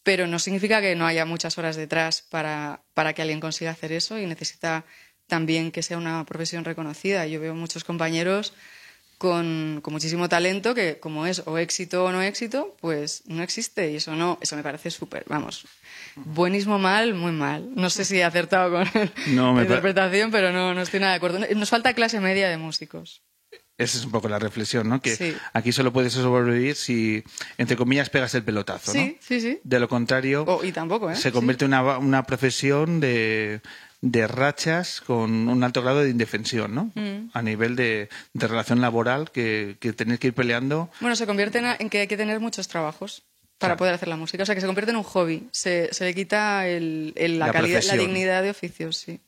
pero 0.02 0.28
no 0.28 0.40
significa 0.40 0.80
que 0.80 0.96
no 0.96 1.06
haya 1.06 1.26
muchas 1.26 1.58
horas 1.58 1.76
detrás 1.76 2.22
para, 2.22 2.84
para 2.94 3.12
que 3.12 3.22
alguien 3.22 3.42
consiga 3.42 3.72
hacer 3.72 3.92
eso 3.92 4.18
y 4.18 4.26
necesita 4.26 4.86
también 5.28 5.72
que 5.72 5.84
sea 5.84 5.98
una 5.98 6.24
profesión 6.24 6.64
reconocida. 6.64 7.28
Yo 7.28 7.42
veo 7.42 7.54
muchos 7.54 7.84
compañeros 7.84 8.54
con, 9.20 9.80
con 9.84 9.94
muchísimo 9.94 10.28
talento 10.30 10.74
que 10.74 10.98
como 11.00 11.28
es 11.28 11.44
o 11.46 11.58
éxito 11.60 12.06
o 12.06 12.12
no 12.12 12.22
éxito, 12.24 12.76
pues 12.82 13.22
no 13.28 13.44
existe 13.44 13.92
y 13.92 13.98
eso 13.98 14.16
no, 14.16 14.40
eso 14.42 14.56
me 14.56 14.64
parece 14.64 14.90
súper, 14.90 15.26
vamos, 15.28 15.66
buenísimo 16.16 16.80
mal, 16.80 17.14
muy 17.14 17.32
mal. 17.34 17.70
No 17.76 17.90
sé 17.92 18.06
si 18.06 18.18
he 18.18 18.24
acertado 18.24 18.72
con 18.72 18.88
No, 19.36 19.54
la 19.56 19.62
interpretación, 19.64 20.32
pero 20.32 20.52
no, 20.52 20.74
no 20.74 20.82
estoy 20.82 21.00
nada 21.02 21.12
de 21.12 21.18
acuerdo. 21.18 21.40
Nos 21.56 21.70
falta 21.70 21.94
clase 21.94 22.20
media 22.20 22.50
de 22.50 22.58
músicos. 22.58 23.22
Esa 23.78 23.98
es 23.98 24.04
un 24.06 24.12
poco 24.12 24.28
la 24.28 24.40
reflexión, 24.40 24.90
¿no? 24.90 25.02
Que 25.02 25.16
Sí. 25.16 25.34
aquí 25.54 25.72
solo 25.72 25.94
puedes 25.94 26.12
sobrevivir 26.14 26.76
si, 26.76 27.24
entre 27.58 27.78
comillas, 27.78 28.10
pegas 28.10 28.36
el 28.36 28.44
pelotazo, 28.44 28.94
¿no? 28.94 29.00
Sí, 29.00 29.18
sí, 29.22 29.40
sí. 29.40 29.60
De 29.64 29.80
lo 29.80 29.88
contrario, 29.88 30.44
Oh, 30.48 30.64
y 30.66 30.72
tampoco, 30.74 31.10
¿eh? 31.10 31.16
se 31.16 31.32
convierte 31.32 31.64
en 31.66 31.74
una, 31.74 31.98
una 31.98 32.24
profesión 32.24 33.00
de, 33.00 33.62
de 34.01 34.27
rachas 34.27 35.01
con 35.01 35.50
un 35.50 35.64
alto 35.64 35.81
grado 35.81 36.01
de 36.03 36.09
indefensión, 36.09 36.74
¿no? 36.74 36.92
Mm. 36.96 37.31
A 37.33 37.42
nivel 37.42 37.75
de, 37.75 38.09
de 38.33 38.48
relación 38.48 38.79
laboral 38.81 39.31
que, 39.31 39.75
que 39.79 39.92
tenéis 39.94 40.20
que 40.20 40.27
ir 40.27 40.33
peleando. 40.33 40.90
Bueno, 41.01 41.16
se 41.16 41.25
convierte 41.27 41.59
en, 41.59 41.66
en 41.79 41.90
que 41.90 42.00
hay 42.01 42.07
que 42.07 42.16
tener 42.18 42.40
muchos 42.40 42.68
trabajos 42.68 43.24
para 43.57 43.72
Claro. 43.72 43.77
poder 43.79 43.94
hacer 43.96 44.07
la 44.07 44.16
música. 44.16 44.44
O 44.44 44.46
sea, 44.46 44.55
que 44.55 44.62
se 44.62 44.68
convierte 44.68 44.92
en 44.92 44.98
un 44.98 45.03
hobby. 45.03 45.50
Se, 45.51 45.90
se 45.94 46.05
le 46.05 46.16
quita 46.16 46.66
el- 46.68 47.12
el- 47.18 47.40
la, 47.40 47.48
La 47.48 47.51
calidad, 47.53 47.83
la 47.83 47.96
dignidad 47.98 48.42
de 48.42 48.51
oficios, 48.51 48.96
sí. 48.96 49.20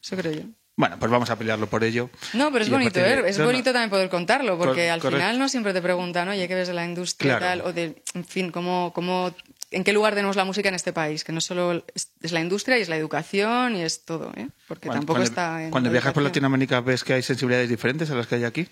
Eso 0.00 0.16
creo 0.16 0.32
yo. 0.32 0.42
Bueno, 0.76 0.96
pues 0.98 1.08
vamos 1.10 1.30
a 1.30 1.36
pelearlo 1.38 1.68
por 1.68 1.82
ello. 1.84 2.10
No, 2.34 2.50
pero 2.52 2.62
es 2.64 2.68
Y 2.68 2.72
bonito, 2.72 2.98
de- 3.00 3.14
¿eh? 3.14 3.22
Es 3.26 3.38
No, 3.38 3.44
no. 3.44 3.50
bonito 3.50 3.72
también 3.72 3.90
poder 3.90 4.08
contarlo, 4.10 4.58
porque 4.58 4.82
Cor- 4.86 4.90
al 4.92 5.00
correcto. 5.00 5.18
final 5.18 5.38
no 5.38 5.48
siempre 5.48 5.72
te 5.72 5.80
preguntan, 5.82 6.28
oye, 6.28 6.46
¿qué 6.48 6.54
ves 6.56 6.66
de 6.68 6.74
la 6.74 6.84
industria 6.84 7.38
Claro. 7.38 7.44
y 7.56 7.58
tal? 7.62 7.68
O 7.68 7.72
de, 7.72 8.02
en 8.14 8.24
fin, 8.24 8.50
cómo, 8.50 8.92
cómo, 8.92 9.32
¿en 9.74 9.84
qué 9.84 9.92
lugar 9.92 10.14
tenemos 10.14 10.36
la 10.36 10.44
música 10.44 10.68
en 10.68 10.74
este 10.74 10.92
país? 10.92 11.24
Que 11.24 11.32
no 11.32 11.40
solo 11.40 11.84
es, 11.94 12.32
la 12.32 12.40
industria 12.40 12.78
y 12.78 12.82
es 12.82 12.88
la 12.88 12.96
educación 12.96 13.76
y 13.76 13.82
es 13.82 14.04
todo, 14.04 14.32
¿eh? 14.36 14.48
Porque 14.68 14.88
Cuando- 14.88 15.00
tampoco 15.00 15.14
cuando, 15.18 15.28
está 15.28 15.64
en 15.64 15.70
Cuando 15.70 15.90
viajas 15.90 16.12
por. 16.12 16.22
Latinoamérica, 16.22 16.80
¿ves 16.80 17.04
que 17.04 17.14
hay 17.14 17.22
sensibilidades 17.22 17.68
diferentes 17.68 18.10
a 18.10 18.14
las 18.14 18.26
que 18.26 18.36
hay 18.36 18.44
aquí? 18.44 18.68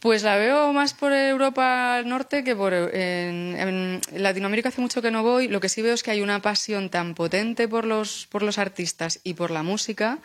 Pues 0.00 0.22
la 0.22 0.36
veo 0.36 0.74
más 0.74 0.92
por 0.92 1.12
Europa 1.12 2.02
Norte 2.04 2.44
que 2.44 2.54
por 2.54 2.74
en, 2.74 3.56
en 3.58 4.00
Latinoamérica 4.14 4.68
hace 4.68 4.82
mucho 4.82 5.00
que 5.00 5.10
no 5.10 5.22
voy. 5.22 5.48
Lo 5.48 5.58
que 5.60 5.70
sí 5.70 5.80
veo 5.80 5.94
es 5.94 6.02
que 6.02 6.10
hay 6.10 6.20
una 6.20 6.42
pasión 6.42 6.90
tan 6.90 7.14
potente 7.14 7.66
por 7.66 7.86
los, 7.86 8.26
por 8.30 8.42
los 8.42 8.58
artistas 8.58 9.20
y 9.24 9.32
por 9.34 9.50
la 9.50 9.62
música 9.62 10.18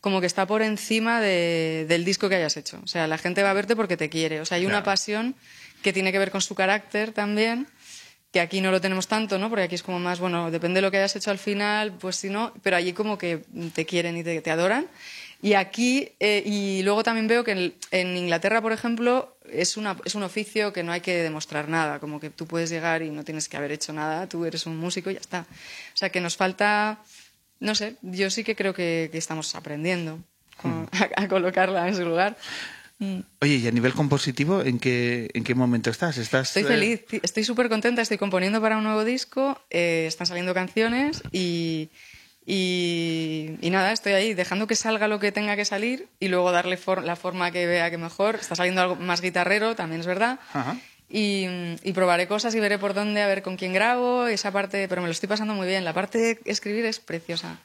como 0.00 0.20
que 0.20 0.28
está 0.28 0.46
por 0.46 0.62
encima 0.62 1.20
de- 1.20 1.84
del 1.88 2.04
disco 2.04 2.28
que 2.28 2.36
hayas 2.36 2.56
hecho. 2.56 2.78
O 2.84 2.86
sea, 2.86 3.08
la 3.08 3.18
gente 3.18 3.42
va 3.42 3.50
a 3.50 3.54
verte 3.54 3.74
porque 3.74 3.96
te 3.96 4.08
quiere. 4.08 4.40
O 4.40 4.44
sea, 4.44 4.56
hay 4.58 4.66
una 4.66 4.84
pasión 4.84 5.34
que 5.82 5.92
tiene 5.92 6.12
que 6.12 6.20
ver 6.20 6.30
con 6.30 6.40
su 6.40 6.54
carácter 6.54 7.10
también, 7.12 7.66
que 8.32 8.40
aquí 8.40 8.60
no 8.60 8.70
lo 8.70 8.80
tenemos 8.80 9.08
tanto, 9.08 9.38
¿no? 9.38 9.48
Porque 9.48 9.64
aquí 9.64 9.74
es 9.74 9.82
como 9.82 9.98
más, 9.98 10.20
bueno, 10.20 10.50
depende 10.50 10.78
de 10.78 10.82
lo 10.82 10.90
que 10.90 10.98
hayas 10.98 11.16
hecho 11.16 11.30
al 11.30 11.38
final, 11.38 11.92
pues 11.92 12.16
si 12.16 12.28
no, 12.28 12.52
pero 12.62 12.76
allí 12.76 12.92
como 12.92 13.16
que 13.16 13.44
te 13.74 13.86
quieren 13.86 14.16
y 14.16 14.24
te, 14.24 14.40
te 14.40 14.50
adoran. 14.50 14.86
Y 15.40 15.54
aquí, 15.54 16.10
eh, 16.18 16.42
y 16.44 16.82
luego 16.82 17.04
también 17.04 17.28
veo 17.28 17.44
que 17.44 17.52
en, 17.52 17.74
en 17.92 18.16
Inglaterra, 18.16 18.60
por 18.60 18.72
ejemplo, 18.72 19.36
es, 19.50 19.76
una, 19.76 19.96
es 20.04 20.14
un 20.14 20.24
oficio 20.24 20.72
que 20.72 20.82
no 20.82 20.90
hay 20.92 21.00
que 21.00 21.22
demostrar 21.22 21.68
nada, 21.68 22.00
como 22.00 22.18
que 22.18 22.28
tú 22.28 22.46
puedes 22.46 22.70
llegar 22.70 23.02
y 23.02 23.10
no 23.10 23.24
tienes 23.24 23.48
que 23.48 23.56
haber 23.56 23.70
hecho 23.70 23.92
nada, 23.92 24.28
tú 24.28 24.44
eres 24.44 24.66
un 24.66 24.76
músico 24.76 25.10
y 25.10 25.14
ya 25.14 25.20
está. 25.20 25.46
O 25.94 25.96
sea, 25.96 26.10
que 26.10 26.20
nos 26.20 26.36
falta, 26.36 26.98
no 27.60 27.74
sé, 27.76 27.94
yo 28.02 28.30
sí 28.30 28.42
que 28.42 28.56
creo 28.56 28.74
que, 28.74 29.08
que 29.12 29.18
estamos 29.18 29.54
aprendiendo 29.54 30.18
a, 30.64 31.22
a 31.22 31.28
colocarla 31.28 31.88
en 31.88 31.94
su 31.94 32.04
lugar. 32.04 32.36
Mm. 32.98 33.20
Oye, 33.40 33.54
y 33.56 33.66
a 33.68 33.70
nivel 33.70 33.92
compositivo, 33.94 34.62
¿en 34.62 34.78
qué, 34.80 35.30
en 35.34 35.44
qué 35.44 35.54
momento 35.54 35.88
estás? 35.90 36.18
¿Estás 36.18 36.48
Estoy 36.48 36.64
eh, 36.64 36.66
feliz, 36.66 37.04
estoy 37.22 37.44
súper 37.44 37.68
contenta, 37.68 38.02
estoy 38.02 38.18
componiendo 38.18 38.60
para 38.60 38.76
un 38.76 38.82
nuevo 38.84 39.04
disco, 39.04 39.60
eh, 39.70 40.04
están 40.08 40.26
saliendo 40.26 40.52
canciones 40.52 41.22
y, 41.30 41.90
y, 42.44 43.50
y 43.60 43.70
nada, 43.70 43.92
estoy 43.92 44.14
ahí 44.14 44.34
dejando 44.34 44.66
que 44.66 44.74
salga 44.74 45.06
lo 45.06 45.20
que 45.20 45.30
tenga 45.32 45.54
que 45.54 45.64
salir 45.64 46.08
y 46.18 46.28
luego 46.28 46.50
darle 46.50 46.76
for- 46.76 47.04
la 47.04 47.14
forma 47.14 47.50
que 47.52 47.66
vea 47.66 47.90
que 47.90 47.98
mejor. 47.98 48.36
Está 48.36 48.56
saliendo 48.56 48.80
algo 48.82 48.96
más 48.96 49.20
guitarrero, 49.20 49.76
también 49.76 50.00
es 50.00 50.06
verdad. 50.06 50.40
Ajá. 50.52 50.76
Y, 51.10 51.46
y 51.84 51.92
probaré 51.92 52.26
cosas 52.26 52.54
y 52.54 52.60
veré 52.60 52.78
por 52.78 52.94
dónde, 52.94 53.22
a 53.22 53.26
ver 53.28 53.42
con 53.42 53.56
quién 53.56 53.72
grabo, 53.72 54.26
esa 54.26 54.50
parte, 54.50 54.88
pero 54.88 55.00
me 55.02 55.08
lo 55.08 55.12
estoy 55.12 55.28
pasando 55.28 55.54
muy 55.54 55.66
bien. 55.66 55.84
La 55.84 55.92
parte 55.94 56.18
de 56.18 56.38
escribir 56.44 56.84
es 56.84 56.98
preciosa, 57.00 57.60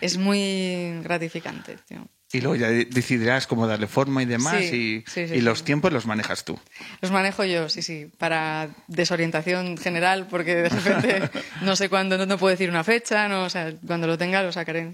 es 0.00 0.16
muy 0.16 0.98
gratificante. 1.02 1.76
tío. 1.86 2.06
Y 2.32 2.40
luego 2.40 2.56
ya 2.56 2.68
de- 2.68 2.86
decidirás 2.86 3.46
cómo 3.46 3.66
darle 3.66 3.86
forma 3.86 4.22
y 4.22 4.26
demás, 4.26 4.58
Sí, 4.60 5.04
y, 5.06 5.10
sí, 5.10 5.28
sí, 5.28 5.34
y 5.34 5.40
los 5.42 5.64
tiempos 5.64 5.92
los 5.92 6.06
manejas 6.06 6.44
tú. 6.44 6.58
Los 7.00 7.10
manejo 7.10 7.44
yo, 7.44 7.68
sí, 7.68 7.82
sí, 7.82 8.10
para 8.18 8.70
desorientación 8.88 9.76
general, 9.76 10.26
porque 10.30 10.54
de 10.56 10.68
repente 10.70 11.30
no 11.62 11.76
sé 11.76 11.88
cuándo, 11.88 12.16
no, 12.16 12.24
no 12.26 12.38
puedo 12.38 12.50
decir 12.52 12.70
una 12.70 12.84
fecha, 12.84 13.28
no, 13.28 13.44
o 13.44 13.50
sea, 13.50 13.72
cuando 13.86 14.06
lo 14.06 14.16
tenga 14.16 14.42
lo 14.42 14.50
sacaré. 14.52 14.92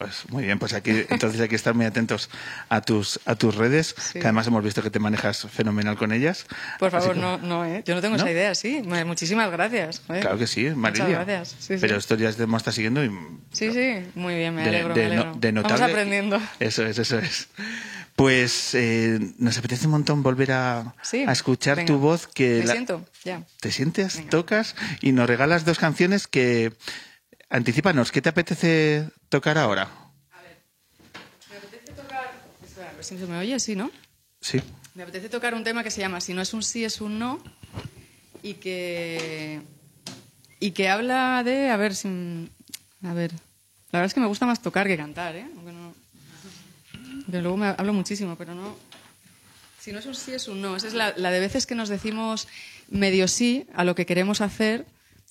Sí. 0.00 0.06
Pues 0.24 0.30
muy 0.30 0.44
bien, 0.44 0.58
pues 0.58 0.72
aquí 0.72 1.04
entonces 1.10 1.40
hay 1.40 1.48
que 1.48 1.56
estar 1.56 1.74
muy 1.74 1.84
atentos 1.86 2.30
a 2.68 2.80
tus 2.80 3.20
a 3.26 3.34
tus 3.34 3.54
redes, 3.54 3.94
Sí. 3.98 4.14
que 4.18 4.26
además 4.26 4.46
hemos 4.46 4.64
visto 4.64 4.82
que 4.82 4.90
te 4.90 4.98
manejas 4.98 5.46
fenomenal 5.52 5.96
con 5.96 6.12
ellas. 6.12 6.46
Por 6.78 6.90
favor, 6.90 7.14
que- 7.14 7.20
no, 7.20 7.38
no, 7.38 7.64
¿eh? 7.64 7.82
Yo 7.84 7.94
no 7.94 8.00
tengo 8.00 8.16
¿No? 8.16 8.22
esa 8.22 8.32
idea, 8.32 8.54
sí. 8.54 8.82
Muchísimas 9.06 9.50
gracias. 9.50 10.00
joder. 10.06 10.22
Claro 10.22 10.38
que 10.38 10.46
sí, 10.46 10.70
Marilia. 10.70 11.04
Muchas 11.06 11.26
gracias. 11.26 11.48
Sí, 11.58 11.74
sí. 11.74 11.78
Pero 11.80 11.96
estos 11.96 12.18
días 12.18 12.36
te 12.36 12.44
hemos 12.44 12.60
estado 12.60 12.74
siguiendo 12.74 13.04
y 13.04 13.10
Sí, 13.52 13.72
sí, 13.72 14.10
muy 14.14 14.36
bien, 14.36 14.54
me 14.54 14.62
de- 14.62 14.68
alegro, 14.68 14.94
de 14.94 15.08
me 15.08 15.16
no- 15.16 15.34
de 15.34 15.52
Vamos 15.52 15.80
aprendiendo. 15.80 16.40
Eso 16.60 16.84
es, 16.86 16.98
eso 16.98 17.18
es. 17.18 17.48
Pues 18.16 18.74
eh, 18.74 19.18
nos 19.38 19.56
apetece 19.58 19.86
un 19.86 19.92
montón 19.92 20.22
volver 20.22 20.52
a, 20.52 20.94
Sí. 21.02 21.24
a 21.26 21.32
escuchar 21.32 21.76
Venga. 21.76 21.86
tu 21.86 21.98
voz. 21.98 22.26
Que 22.26 22.58
Me 22.60 22.66
la- 22.66 22.72
siento, 22.72 23.06
ya. 23.24 23.42
¿Te 23.60 23.70
sientes? 23.72 24.16
Venga. 24.16 24.30
¿Tocas? 24.30 24.74
Y 25.00 25.12
nos 25.12 25.26
regalas 25.28 25.64
dos 25.64 25.78
canciones 25.78 26.26
que... 26.26 26.72
Anticípanos, 27.50 28.12
¿qué 28.12 28.22
te 28.22 28.28
apetece 28.28 29.08
tocar 29.28 29.58
ahora? 29.58 29.88
Me 31.50 31.56
apetece 31.56 31.92
tocar... 31.92 32.30
Espera, 32.64 32.90
a 32.90 32.92
ver 32.92 33.04
si 33.04 33.18
se 33.18 33.26
me 33.26 33.38
oye, 33.38 33.58
sí, 33.58 33.74
¿no? 33.74 33.90
Sí. 34.40 34.60
Me 34.94 35.02
apetece 35.02 35.28
tocar 35.28 35.54
un 35.54 35.64
tema 35.64 35.82
que 35.82 35.90
se 35.90 36.00
llama 36.00 36.20
Si 36.20 36.32
no 36.32 36.42
es 36.42 36.54
un 36.54 36.62
sí, 36.62 36.84
es 36.84 37.00
un 37.00 37.18
no. 37.18 37.42
Y 38.44 38.54
que. 38.54 39.60
Y 40.60 40.70
que 40.70 40.88
habla 40.88 41.42
de. 41.42 41.70
A 41.70 41.76
ver 41.76 41.96
si. 41.96 42.08
A 43.02 43.12
ver. 43.14 43.32
La 43.90 43.98
verdad 43.98 44.06
es 44.06 44.14
que 44.14 44.20
me 44.20 44.28
gusta 44.28 44.46
más 44.46 44.62
tocar 44.62 44.86
que 44.86 44.96
cantar, 44.96 45.34
¿eh? 45.34 45.46
Aunque 45.56 45.72
no. 45.72 45.92
luego 47.40 47.56
me 47.56 47.66
hablo 47.66 47.92
muchísimo, 47.92 48.36
pero 48.36 48.54
no. 48.54 48.76
Si 49.80 49.90
no 49.92 49.98
es 49.98 50.06
un 50.06 50.14
sí, 50.14 50.32
es 50.32 50.46
un 50.46 50.62
no. 50.62 50.76
Esa 50.76 50.86
es 50.86 50.94
la, 50.94 51.14
la 51.16 51.30
de 51.32 51.40
veces 51.40 51.66
que 51.66 51.74
nos 51.74 51.88
decimos 51.88 52.46
medio 52.88 53.26
sí 53.26 53.66
a 53.74 53.82
lo 53.82 53.96
que 53.96 54.06
queremos 54.06 54.40
hacer. 54.40 54.86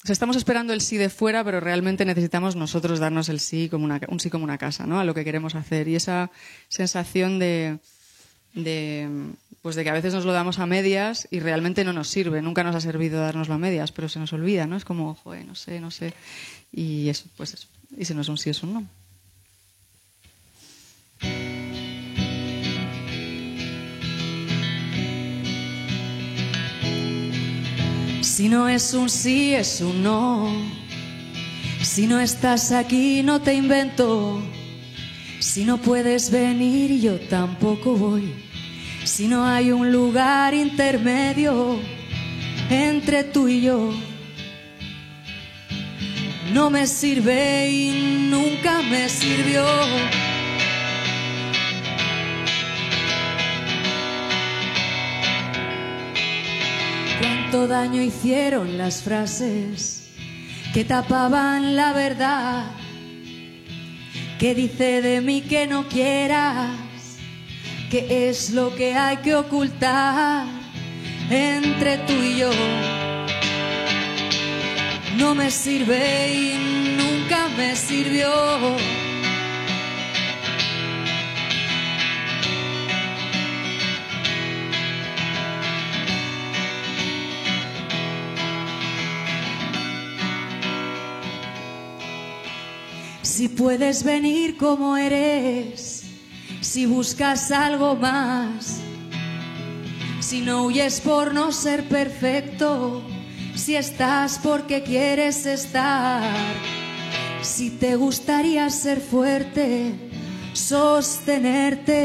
Estamos 0.05 0.38
esperando 0.38 0.73
el 0.73 0.81
sí 0.81 0.97
de 0.97 1.09
fuera, 1.09 1.43
pero 1.43 1.59
realmente 1.59 2.05
necesitamos 2.05 2.55
nosotros 2.55 2.99
darnos 2.99 3.27
el 3.27 3.39
sí 3.39 3.67
como 3.69 3.83
una, 3.83 3.99
un 4.07 4.19
sí 4.19 4.29
como 4.29 4.45
una 4.45 4.57
casa, 4.57 4.85
¿no? 4.85 4.99
A 4.99 5.03
lo 5.03 5.13
que 5.13 5.25
queremos 5.25 5.55
hacer. 5.55 5.88
Y 5.89 5.95
esa 5.95 6.31
sensación 6.69 7.38
de, 7.38 7.79
de, 8.53 9.09
pues 9.62 9.75
de 9.75 9.83
que 9.83 9.89
a 9.89 9.93
veces 9.93 10.13
nos 10.13 10.25
lo 10.25 10.31
damos 10.31 10.59
a 10.59 10.65
medias 10.65 11.27
y 11.31 11.41
realmente 11.41 11.83
no 11.83 11.91
nos 11.91 12.07
sirve. 12.07 12.41
Nunca 12.41 12.63
nos 12.63 12.75
ha 12.75 12.81
servido 12.81 13.19
dárnoslo 13.19 13.55
a 13.55 13.57
medias, 13.57 13.91
pero 13.91 14.07
se 14.07 14.19
nos 14.19 14.31
olvida, 14.31 14.67
¿no? 14.67 14.77
Es 14.77 14.85
como, 14.85 15.15
joder, 15.15 15.45
no 15.45 15.55
sé, 15.55 15.81
no 15.81 15.91
sé. 15.91 16.13
Y 16.71 17.09
eso, 17.09 17.25
pues. 17.35 17.67
Y 17.97 18.05
si 18.05 18.13
no 18.13 18.21
es 18.21 18.29
un 18.29 18.38
sí, 18.38 18.49
es 18.49 18.63
un 18.63 18.73
no. 18.73 18.98
Si 28.39 28.47
no 28.47 28.69
es 28.69 28.93
un 28.93 29.10
sí, 29.10 29.54
es 29.54 29.82
un 29.82 30.02
no. 30.02 30.49
Si 31.82 32.08
no 32.08 32.21
estás 32.21 32.71
aquí, 32.71 33.21
no 33.21 33.41
te 33.41 33.54
invento. 33.54 34.41
Si 35.41 35.65
no 35.65 35.78
puedes 35.78 36.32
venir, 36.32 37.02
yo 37.02 37.19
tampoco 37.19 37.97
voy. 37.97 38.32
Si 39.04 39.28
no 39.28 39.45
hay 39.45 39.73
un 39.73 39.91
lugar 39.91 40.54
intermedio 40.54 41.82
entre 42.69 43.25
tú 43.25 43.49
y 43.49 43.60
yo, 43.60 43.91
no 46.54 46.69
me 46.69 46.88
sirve 46.88 47.69
y 47.69 48.30
nunca 48.32 48.82
me 48.84 49.10
sirvió. 49.10 49.65
Daño 57.67 58.01
hicieron 58.01 58.77
las 58.77 59.01
frases 59.01 60.09
que 60.73 60.83
tapaban 60.83 61.75
la 61.75 61.93
verdad. 61.93 62.65
Que 64.39 64.55
dice 64.55 65.01
de 65.01 65.21
mí 65.21 65.41
que 65.41 65.67
no 65.67 65.87
quieras, 65.87 66.71
que 67.89 68.29
es 68.29 68.51
lo 68.51 68.75
que 68.75 68.93
hay 68.93 69.17
que 69.17 69.35
ocultar 69.35 70.45
entre 71.29 71.97
tú 71.99 72.13
y 72.13 72.37
yo. 72.37 72.51
No 75.17 75.35
me 75.35 75.51
sirve 75.51 76.33
y 76.33 76.95
nunca 76.97 77.49
me 77.57 77.75
sirvió. 77.75 79.08
Si 93.39 93.47
puedes 93.47 94.04
venir 94.04 94.58
como 94.58 94.97
eres, 94.97 96.04
si 96.60 96.86
buscas 96.86 97.52
algo 97.52 97.95
más, 97.95 98.82
si 100.19 100.41
no 100.41 100.65
huyes 100.65 100.99
por 100.99 101.34
no 101.34 101.54
ser 101.54 101.88
perfecto, 101.88 103.02
si 103.56 103.78
estás 103.78 104.41
porque 104.43 104.84
quieres 104.84 105.45
estar, 105.45 106.30
si 107.41 107.69
te 107.69 107.95
gustaría 107.95 108.69
ser 108.69 108.99
fuerte, 108.99 109.93
sostenerte, 110.52 111.95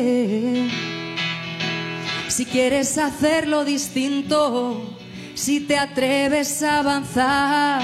si 2.29 2.47
quieres 2.47 2.97
hacerlo 2.97 3.65
distinto, 3.65 4.97
si 5.35 5.59
te 5.59 5.79
atreves 5.79 6.63
a 6.63 6.79
avanzar 6.79 7.83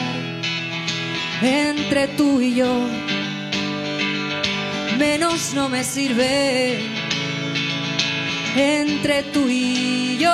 entre 1.43 2.07
tú 2.17 2.41
y 2.41 2.55
yo 2.55 3.20
menos 4.99 5.55
no 5.55 5.69
me 5.69 5.85
sirve 5.85 6.79
entre 8.57 9.23
tú 9.25 9.49
y 9.49 10.19
yo. 10.19 10.31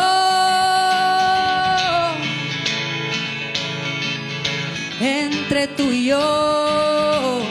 Entre 5.00 5.68
tú 5.68 5.92
y 5.92 6.06
yo, 6.06 7.42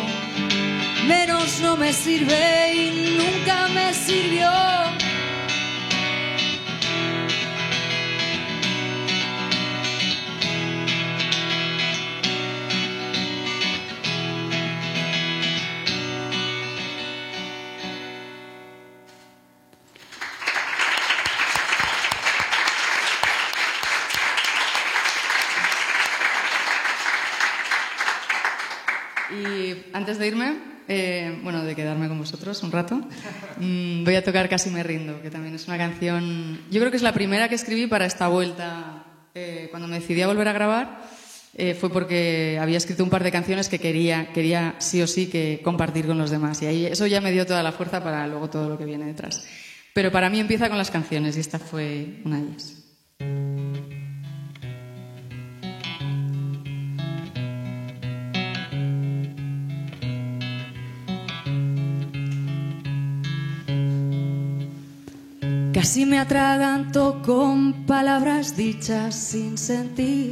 menos 1.07 1.59
no 1.61 1.77
me 1.77 1.93
sirve 1.93 2.73
y 2.73 3.17
nunca 3.17 3.67
me 3.67 3.93
sirvió. 3.93 4.49
Y 29.31 29.75
antes 29.93 30.19
de 30.19 30.27
irme, 30.27 30.55
eh, 30.87 31.39
bueno, 31.43 31.63
de 31.63 31.75
quedarme 31.75 32.07
con 32.07 32.19
vosotros 32.19 32.61
un 32.63 32.71
rato, 32.71 33.01
mm, 33.57 34.03
voy 34.03 34.15
a 34.15 34.23
tocar 34.23 34.47
Casi 34.49 34.69
me 34.69 34.83
rindo, 34.83 35.21
que 35.21 35.29
también 35.29 35.55
es 35.55 35.67
una 35.67 35.77
canción, 35.77 36.61
yo 36.69 36.79
creo 36.79 36.91
que 36.91 36.97
es 36.97 37.03
la 37.03 37.13
primera 37.13 37.49
que 37.49 37.55
escribí 37.55 37.87
para 37.87 38.05
esta 38.05 38.27
vuelta. 38.27 39.03
Eh, 39.33 39.67
cuando 39.69 39.87
me 39.87 39.99
decidí 39.99 40.21
a 40.21 40.27
volver 40.27 40.47
a 40.47 40.53
grabar, 40.53 41.01
eh, 41.57 41.73
fue 41.73 41.89
porque 41.89 42.57
había 42.61 42.77
escrito 42.77 43.03
un 43.03 43.09
par 43.09 43.23
de 43.23 43.31
canciones 43.31 43.69
que 43.69 43.79
quería, 43.79 44.31
quería 44.33 44.75
sí 44.79 45.01
o 45.01 45.07
sí 45.07 45.27
que 45.27 45.61
compartir 45.63 46.05
con 46.05 46.17
los 46.17 46.29
demás. 46.29 46.61
Y 46.61 46.67
ahí 46.67 46.85
eso 46.85 47.07
ya 47.07 47.21
me 47.21 47.31
dio 47.31 47.45
toda 47.45 47.63
la 47.63 47.71
fuerza 47.71 48.03
para 48.03 48.27
luego 48.27 48.49
todo 48.49 48.69
lo 48.69 48.77
que 48.77 48.85
viene 48.85 49.05
detrás. 49.05 49.45
Pero 49.93 50.11
para 50.11 50.29
mí 50.29 50.39
empieza 50.39 50.67
con 50.67 50.77
las 50.77 50.91
canciones 50.91 51.37
y 51.37 51.39
esta 51.39 51.57
fue 51.57 52.19
una 52.25 52.37
de 52.37 52.47
ellas. 52.47 52.74
Casi 65.85 66.03
me 66.03 66.17
atraganto 66.17 67.21
con 67.23 67.85
palabras 67.85 68.57
dichas 68.57 69.13
sin 69.13 69.55
sentir. 69.55 70.31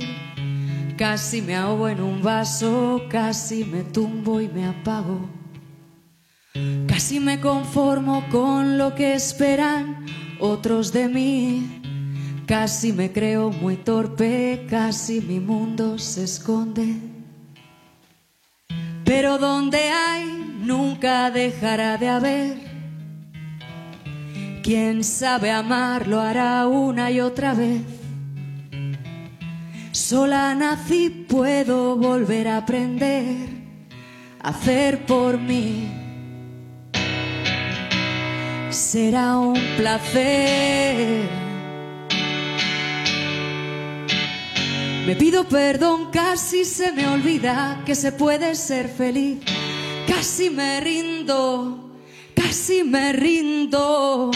Casi 0.98 1.44
me 1.44 1.56
ahogo 1.56 1.88
en 1.88 2.02
un 2.02 2.24
vaso, 2.24 3.04
casi 3.08 3.64
me 3.64 3.84
tumbo 3.84 4.42
y 4.42 4.48
me 4.48 4.66
apago. 4.66 5.30
Casi 6.88 7.20
me 7.20 7.40
conformo 7.40 8.26
con 8.32 8.80
lo 8.80 8.96
que 8.96 9.14
esperan 9.14 10.08
otros 10.40 10.92
de 10.92 11.08
mí. 11.08 11.84
Casi 12.48 12.92
me 12.92 13.12
creo 13.12 13.52
muy 13.52 13.76
torpe, 13.76 14.66
casi 14.68 15.22
mi 15.22 15.40
mundo 15.40 16.00
se 16.00 16.24
esconde. 16.24 16.96
Pero 19.06 19.38
donde 19.38 19.78
hay, 19.78 20.56
nunca 20.64 21.30
dejará 21.30 22.00
de 22.00 22.10
haber. 22.10 22.73
Quien 24.64 25.04
sabe 25.04 25.52
amar 25.52 26.08
lo 26.08 26.22
hará 26.22 26.66
una 26.68 27.12
y 27.12 27.20
otra 27.20 27.54
vez. 27.54 27.82
Sola 29.92 30.56
nací, 30.56 31.10
puedo 31.10 31.98
volver 31.98 32.48
a 32.48 32.58
aprender 32.58 33.50
a 34.40 34.50
hacer 34.50 35.06
por 35.06 35.38
mí. 35.38 35.92
Será 38.70 39.38
un 39.38 39.60
placer. 39.76 41.30
Me 45.06 45.16
pido 45.18 45.44
perdón, 45.44 46.10
casi 46.10 46.64
se 46.64 46.94
me 46.94 47.06
olvida 47.06 47.82
que 47.86 47.96
se 47.96 48.14
puede 48.14 48.56
ser 48.56 48.88
feliz. 48.88 49.40
Casi 50.08 50.50
me 50.50 50.80
rindo, 50.80 51.83
casi 52.44 52.84
me 52.84 53.14
rindo. 53.14 54.32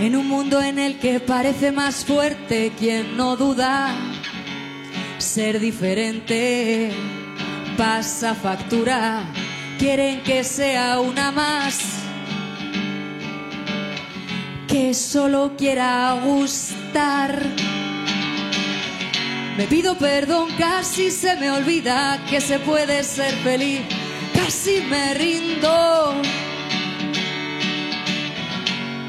En 0.00 0.16
un 0.16 0.26
mundo 0.28 0.60
en 0.60 0.78
el 0.78 0.98
que 0.98 1.20
parece 1.20 1.72
más 1.72 2.04
fuerte 2.04 2.72
quien 2.78 3.16
no 3.16 3.36
duda 3.36 3.94
ser 5.18 5.58
diferente, 5.60 6.92
pasa 7.76 8.34
factura, 8.34 9.24
quieren 9.78 10.22
que 10.22 10.44
sea 10.44 11.00
una 11.00 11.30
más, 11.32 11.78
que 14.68 14.94
solo 14.94 15.56
quiera 15.56 16.18
gustar. 16.24 16.85
Me 19.58 19.66
pido 19.68 19.98
perdón, 19.98 20.48
casi 20.58 21.10
se 21.10 21.36
me 21.36 21.50
olvida 21.50 22.24
que 22.30 22.40
se 22.40 22.58
puede 22.58 23.04
ser 23.04 23.34
feliz, 23.42 23.82
casi 24.34 24.80
me 24.80 25.12
rindo. 25.12 26.14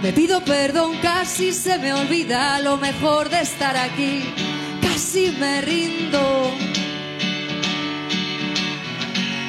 Me 0.02 0.12
pido 0.12 0.44
perdón, 0.44 0.98
casi 1.02 1.54
se 1.54 1.78
me 1.78 1.94
olvida 1.94 2.60
lo 2.60 2.76
mejor 2.76 3.30
de 3.30 3.40
estar 3.40 3.78
aquí, 3.78 4.34
casi 4.82 5.32
me 5.40 5.62
rindo. 5.62 6.52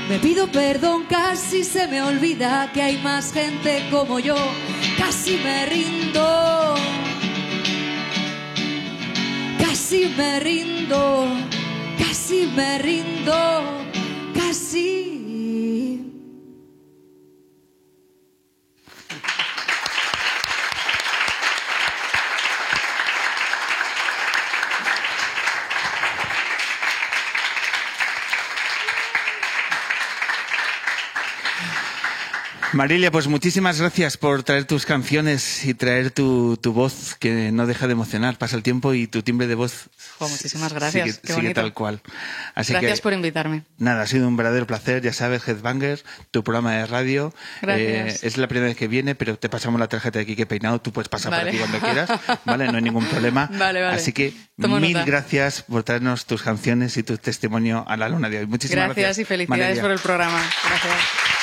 Me 0.09 0.21
pido 0.21 0.47
perdón, 0.47 1.07
casi 1.11 1.65
se 1.65 1.89
me 1.89 2.03
olvida 2.03 2.71
que 2.73 2.83
hay 2.83 2.99
más 2.99 3.33
gente 3.33 3.89
como 3.91 4.21
yo, 4.21 4.37
casi 4.97 5.39
me 5.39 5.67
rindo. 5.67 7.08
Casi 9.89 10.07
me 10.19 10.39
rindo, 10.41 11.27
casi 11.97 12.47
me 12.55 12.77
rindo, 12.77 13.33
casi. 14.35 15.18
Marilia, 32.73 33.11
pues 33.11 33.29
muchísimas 33.29 33.81
gracias 33.81 34.17
por 34.17 34.43
traer 34.43 34.65
tus 34.65 34.85
canciones 34.85 35.65
y 35.65 35.75
traer 35.75 36.11
tu, 36.11 36.57
tu 36.59 36.73
voz 36.73 37.17
que 37.19 37.51
no 37.51 37.67
deja 37.67 37.87
de 37.87 37.93
emocionar. 37.93 38.37
Pasa 38.37 38.57
el 38.57 38.63
tiempo 38.63 38.93
y 38.95 39.07
tu 39.07 39.23
timbre 39.23 39.47
de 39.47 39.55
voz 39.55 39.89
muchísimas 40.21 40.73
gracias, 40.73 41.07
sigue, 41.07 41.19
qué 41.25 41.33
sigue 41.33 41.55
tal 41.55 41.73
cual. 41.73 42.01
Así 42.55 42.73
Gracias 42.73 42.99
que, 42.99 43.03
por 43.03 43.13
invitarme. 43.13 43.63
Nada, 43.79 44.03
ha 44.03 44.07
sido 44.07 44.29
un 44.29 44.37
verdadero 44.37 44.67
placer. 44.67 45.03
Ya 45.03 45.13
sabes, 45.13 45.47
Headbanger, 45.47 46.03
tu 46.31 46.43
programa 46.45 46.75
de 46.75 46.87
radio. 46.87 47.33
Gracias. 47.63 48.23
Eh, 48.23 48.27
es 48.27 48.37
la 48.37 48.49
primera 48.49 48.69
vez 48.69 48.77
que 48.77 48.89
viene, 48.89 49.15
pero 49.15 49.39
te 49.39 49.49
pasamos 49.49 49.81
la 49.81 49.89
tarjeta 49.89 50.19
de 50.19 50.27
Quique 50.27 50.47
Peinado. 50.47 50.81
Tú 50.81 50.93
puedes 50.93 51.09
pasar 51.09 51.31
Vale. 51.31 51.45
por 51.45 51.49
aquí 51.51 51.59
cuando 51.59 51.79
quieras. 51.81 52.21
¿Vale? 52.45 52.67
No 52.67 52.77
hay 52.77 52.83
ningún 52.83 53.07
problema. 53.11 53.49
Vale, 53.53 53.81
vale. 53.83 53.97
Así 53.97 54.13
que 54.13 54.35
Tomo 54.61 54.81
mil 54.81 54.93
nota. 54.93 55.05
gracias 55.05 55.63
por 55.63 55.85
traernos 55.85 56.27
tus 56.27 56.43
canciones 56.43 56.97
y 56.97 57.03
tu 57.03 57.17
testimonio 57.17 57.85
a 57.89 57.97
la 57.97 58.09
luna 58.09 58.29
de 58.29 58.41
hoy. 58.41 58.47
Muchísimas 58.47 58.87
gracias. 58.87 59.05
Gracias 59.07 59.19
y 59.19 59.25
felicidades 59.25 59.63
Marilia. 59.65 59.83
por 59.83 59.91
el 59.93 59.99
programa. 60.01 60.43
Gracias. 60.69 61.38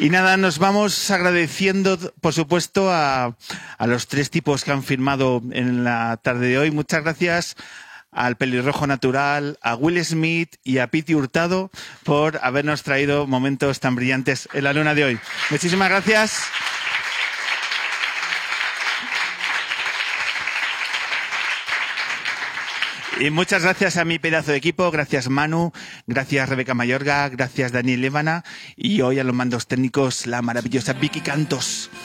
Y 0.00 0.10
nada, 0.10 0.36
nos 0.36 0.58
vamos 0.58 1.10
agradeciendo, 1.10 1.98
por 2.20 2.32
supuesto, 2.32 2.92
a, 2.92 3.36
a 3.78 3.86
los 3.88 4.06
tres 4.06 4.30
tipos 4.30 4.62
que 4.62 4.70
han 4.70 4.84
firmado 4.84 5.42
en 5.50 5.82
la 5.82 6.16
tarde 6.22 6.46
de 6.46 6.58
hoy. 6.58 6.70
Muchas 6.70 7.02
gracias 7.02 7.56
al 8.12 8.36
pelirrojo 8.36 8.86
natural, 8.86 9.58
a 9.60 9.74
Will 9.74 10.02
Smith 10.04 10.54
y 10.62 10.78
a 10.78 10.86
Piti 10.86 11.14
Hurtado 11.14 11.70
por 12.04 12.38
habernos 12.42 12.84
traído 12.84 13.26
momentos 13.26 13.80
tan 13.80 13.96
brillantes 13.96 14.48
en 14.52 14.64
la 14.64 14.72
luna 14.72 14.94
de 14.94 15.04
hoy. 15.04 15.18
Muchísimas 15.50 15.88
gracias. 15.88 16.42
Y 23.20 23.30
muchas 23.30 23.64
gracias 23.64 23.96
a 23.96 24.04
mi 24.04 24.20
pedazo 24.20 24.52
de 24.52 24.58
equipo, 24.58 24.92
gracias 24.92 25.28
Manu, 25.28 25.72
gracias 26.06 26.48
Rebeca 26.48 26.74
Mayorga, 26.74 27.28
gracias 27.28 27.72
Daniel 27.72 28.00
Levana. 28.00 28.44
Y 28.76 29.00
hoy 29.00 29.18
a 29.18 29.24
los 29.24 29.34
mandos 29.34 29.66
técnicos 29.66 30.28
la 30.28 30.40
maravillosa 30.40 30.92
Vicky 30.92 31.20
Cantos. 31.20 31.90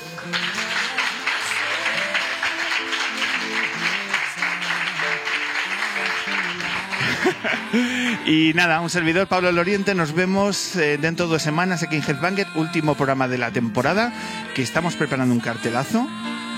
Y 8.26 8.54
nada, 8.54 8.82
un 8.82 8.90
servidor, 8.90 9.28
Pablo 9.28 9.52
Loriente, 9.52 9.96
nos 9.96 10.14
vemos 10.14 10.76
eh, 10.76 10.98
dentro 10.98 11.26
de 11.26 11.34
dos 11.34 11.42
semanas 11.42 11.84
aquí 11.84 11.98
en 11.98 12.04
Headbanger, 12.04 12.48
último 12.56 12.96
programa 12.96 13.28
de 13.28 13.38
la 13.38 13.52
temporada, 13.52 14.14
que 14.56 14.62
estamos 14.62 14.96
preparando 14.96 15.34
un 15.34 15.42
cartelazo. 15.42 16.08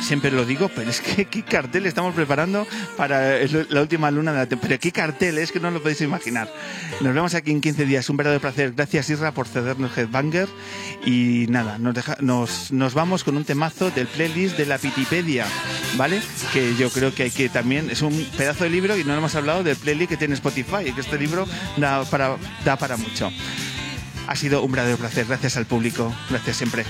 Siempre 0.02 0.30
lo 0.32 0.46
digo, 0.46 0.70
pero 0.76 0.90
es 0.90 1.02
que 1.02 1.26
qué 1.30 1.44
cartel 1.44 1.86
estamos 1.88 2.14
preparando 2.14 2.68
para 2.98 3.38
el- 3.38 3.66
la 3.70 3.82
última 3.82 4.12
luna 4.12 4.32
de 4.34 4.38
la 4.40 4.46
temporada. 4.46 4.78
Qué 4.78 4.92
cartel, 4.92 5.38
es 5.40 5.52
que 5.52 5.60
no 5.60 5.72
lo 5.72 5.82
podéis 5.82 6.02
imaginar. 6.02 6.52
Nos 7.02 7.14
vemos 7.14 7.34
aquí 7.34 7.52
en 7.52 7.62
15 7.62 7.86
días. 7.86 8.10
Un 8.10 8.18
verdadero 8.18 8.40
placer. 8.42 8.74
Gracias, 8.76 9.10
Isra, 9.10 9.32
por 9.32 9.48
cedernos 9.48 9.98
Headbanger. 9.98 10.48
Y 11.06 11.46
nada, 11.50 11.78
nos, 11.80 11.96
deja- 11.96 12.18
nos, 12.22 12.72
nos 12.72 12.94
vamos 12.94 13.24
con 13.24 13.36
un 13.38 13.46
temazo 13.46 13.90
del 13.92 14.08
playlist 14.08 14.58
de 14.58 14.66
la 14.66 14.78
Pitipedia, 14.78 15.46
¿vale? 15.98 16.22
Que 16.54 16.76
yo 16.76 16.90
creo 16.90 17.14
que 17.14 17.24
hay 17.24 17.32
que 17.32 17.50
también, 17.50 17.90
es 17.90 18.02
un 18.02 18.14
pedazo 18.38 18.64
de 18.64 18.70
libro 18.70 18.98
y 18.98 19.04
no 19.04 19.16
hemos 19.16 19.34
hablado 19.36 19.64
del 19.64 19.76
playlist 19.76 20.10
que 20.10 20.18
tiene 20.18 20.34
Spotify, 20.36 20.92
que 20.94 21.02
este 21.02 21.18
libro 21.18 21.48
da 21.78 22.04
para, 22.06 22.38
da 22.64 22.76
para 22.78 22.98
mucho. 22.98 23.32
Ha 24.28 24.36
sido 24.36 24.64
un 24.64 24.72
verdadero 24.72 24.98
placer. 24.98 25.26
Gracias 25.28 25.56
al 25.58 25.66
público. 25.66 26.14
Gracias 26.30 26.58
siempre. 26.58 26.84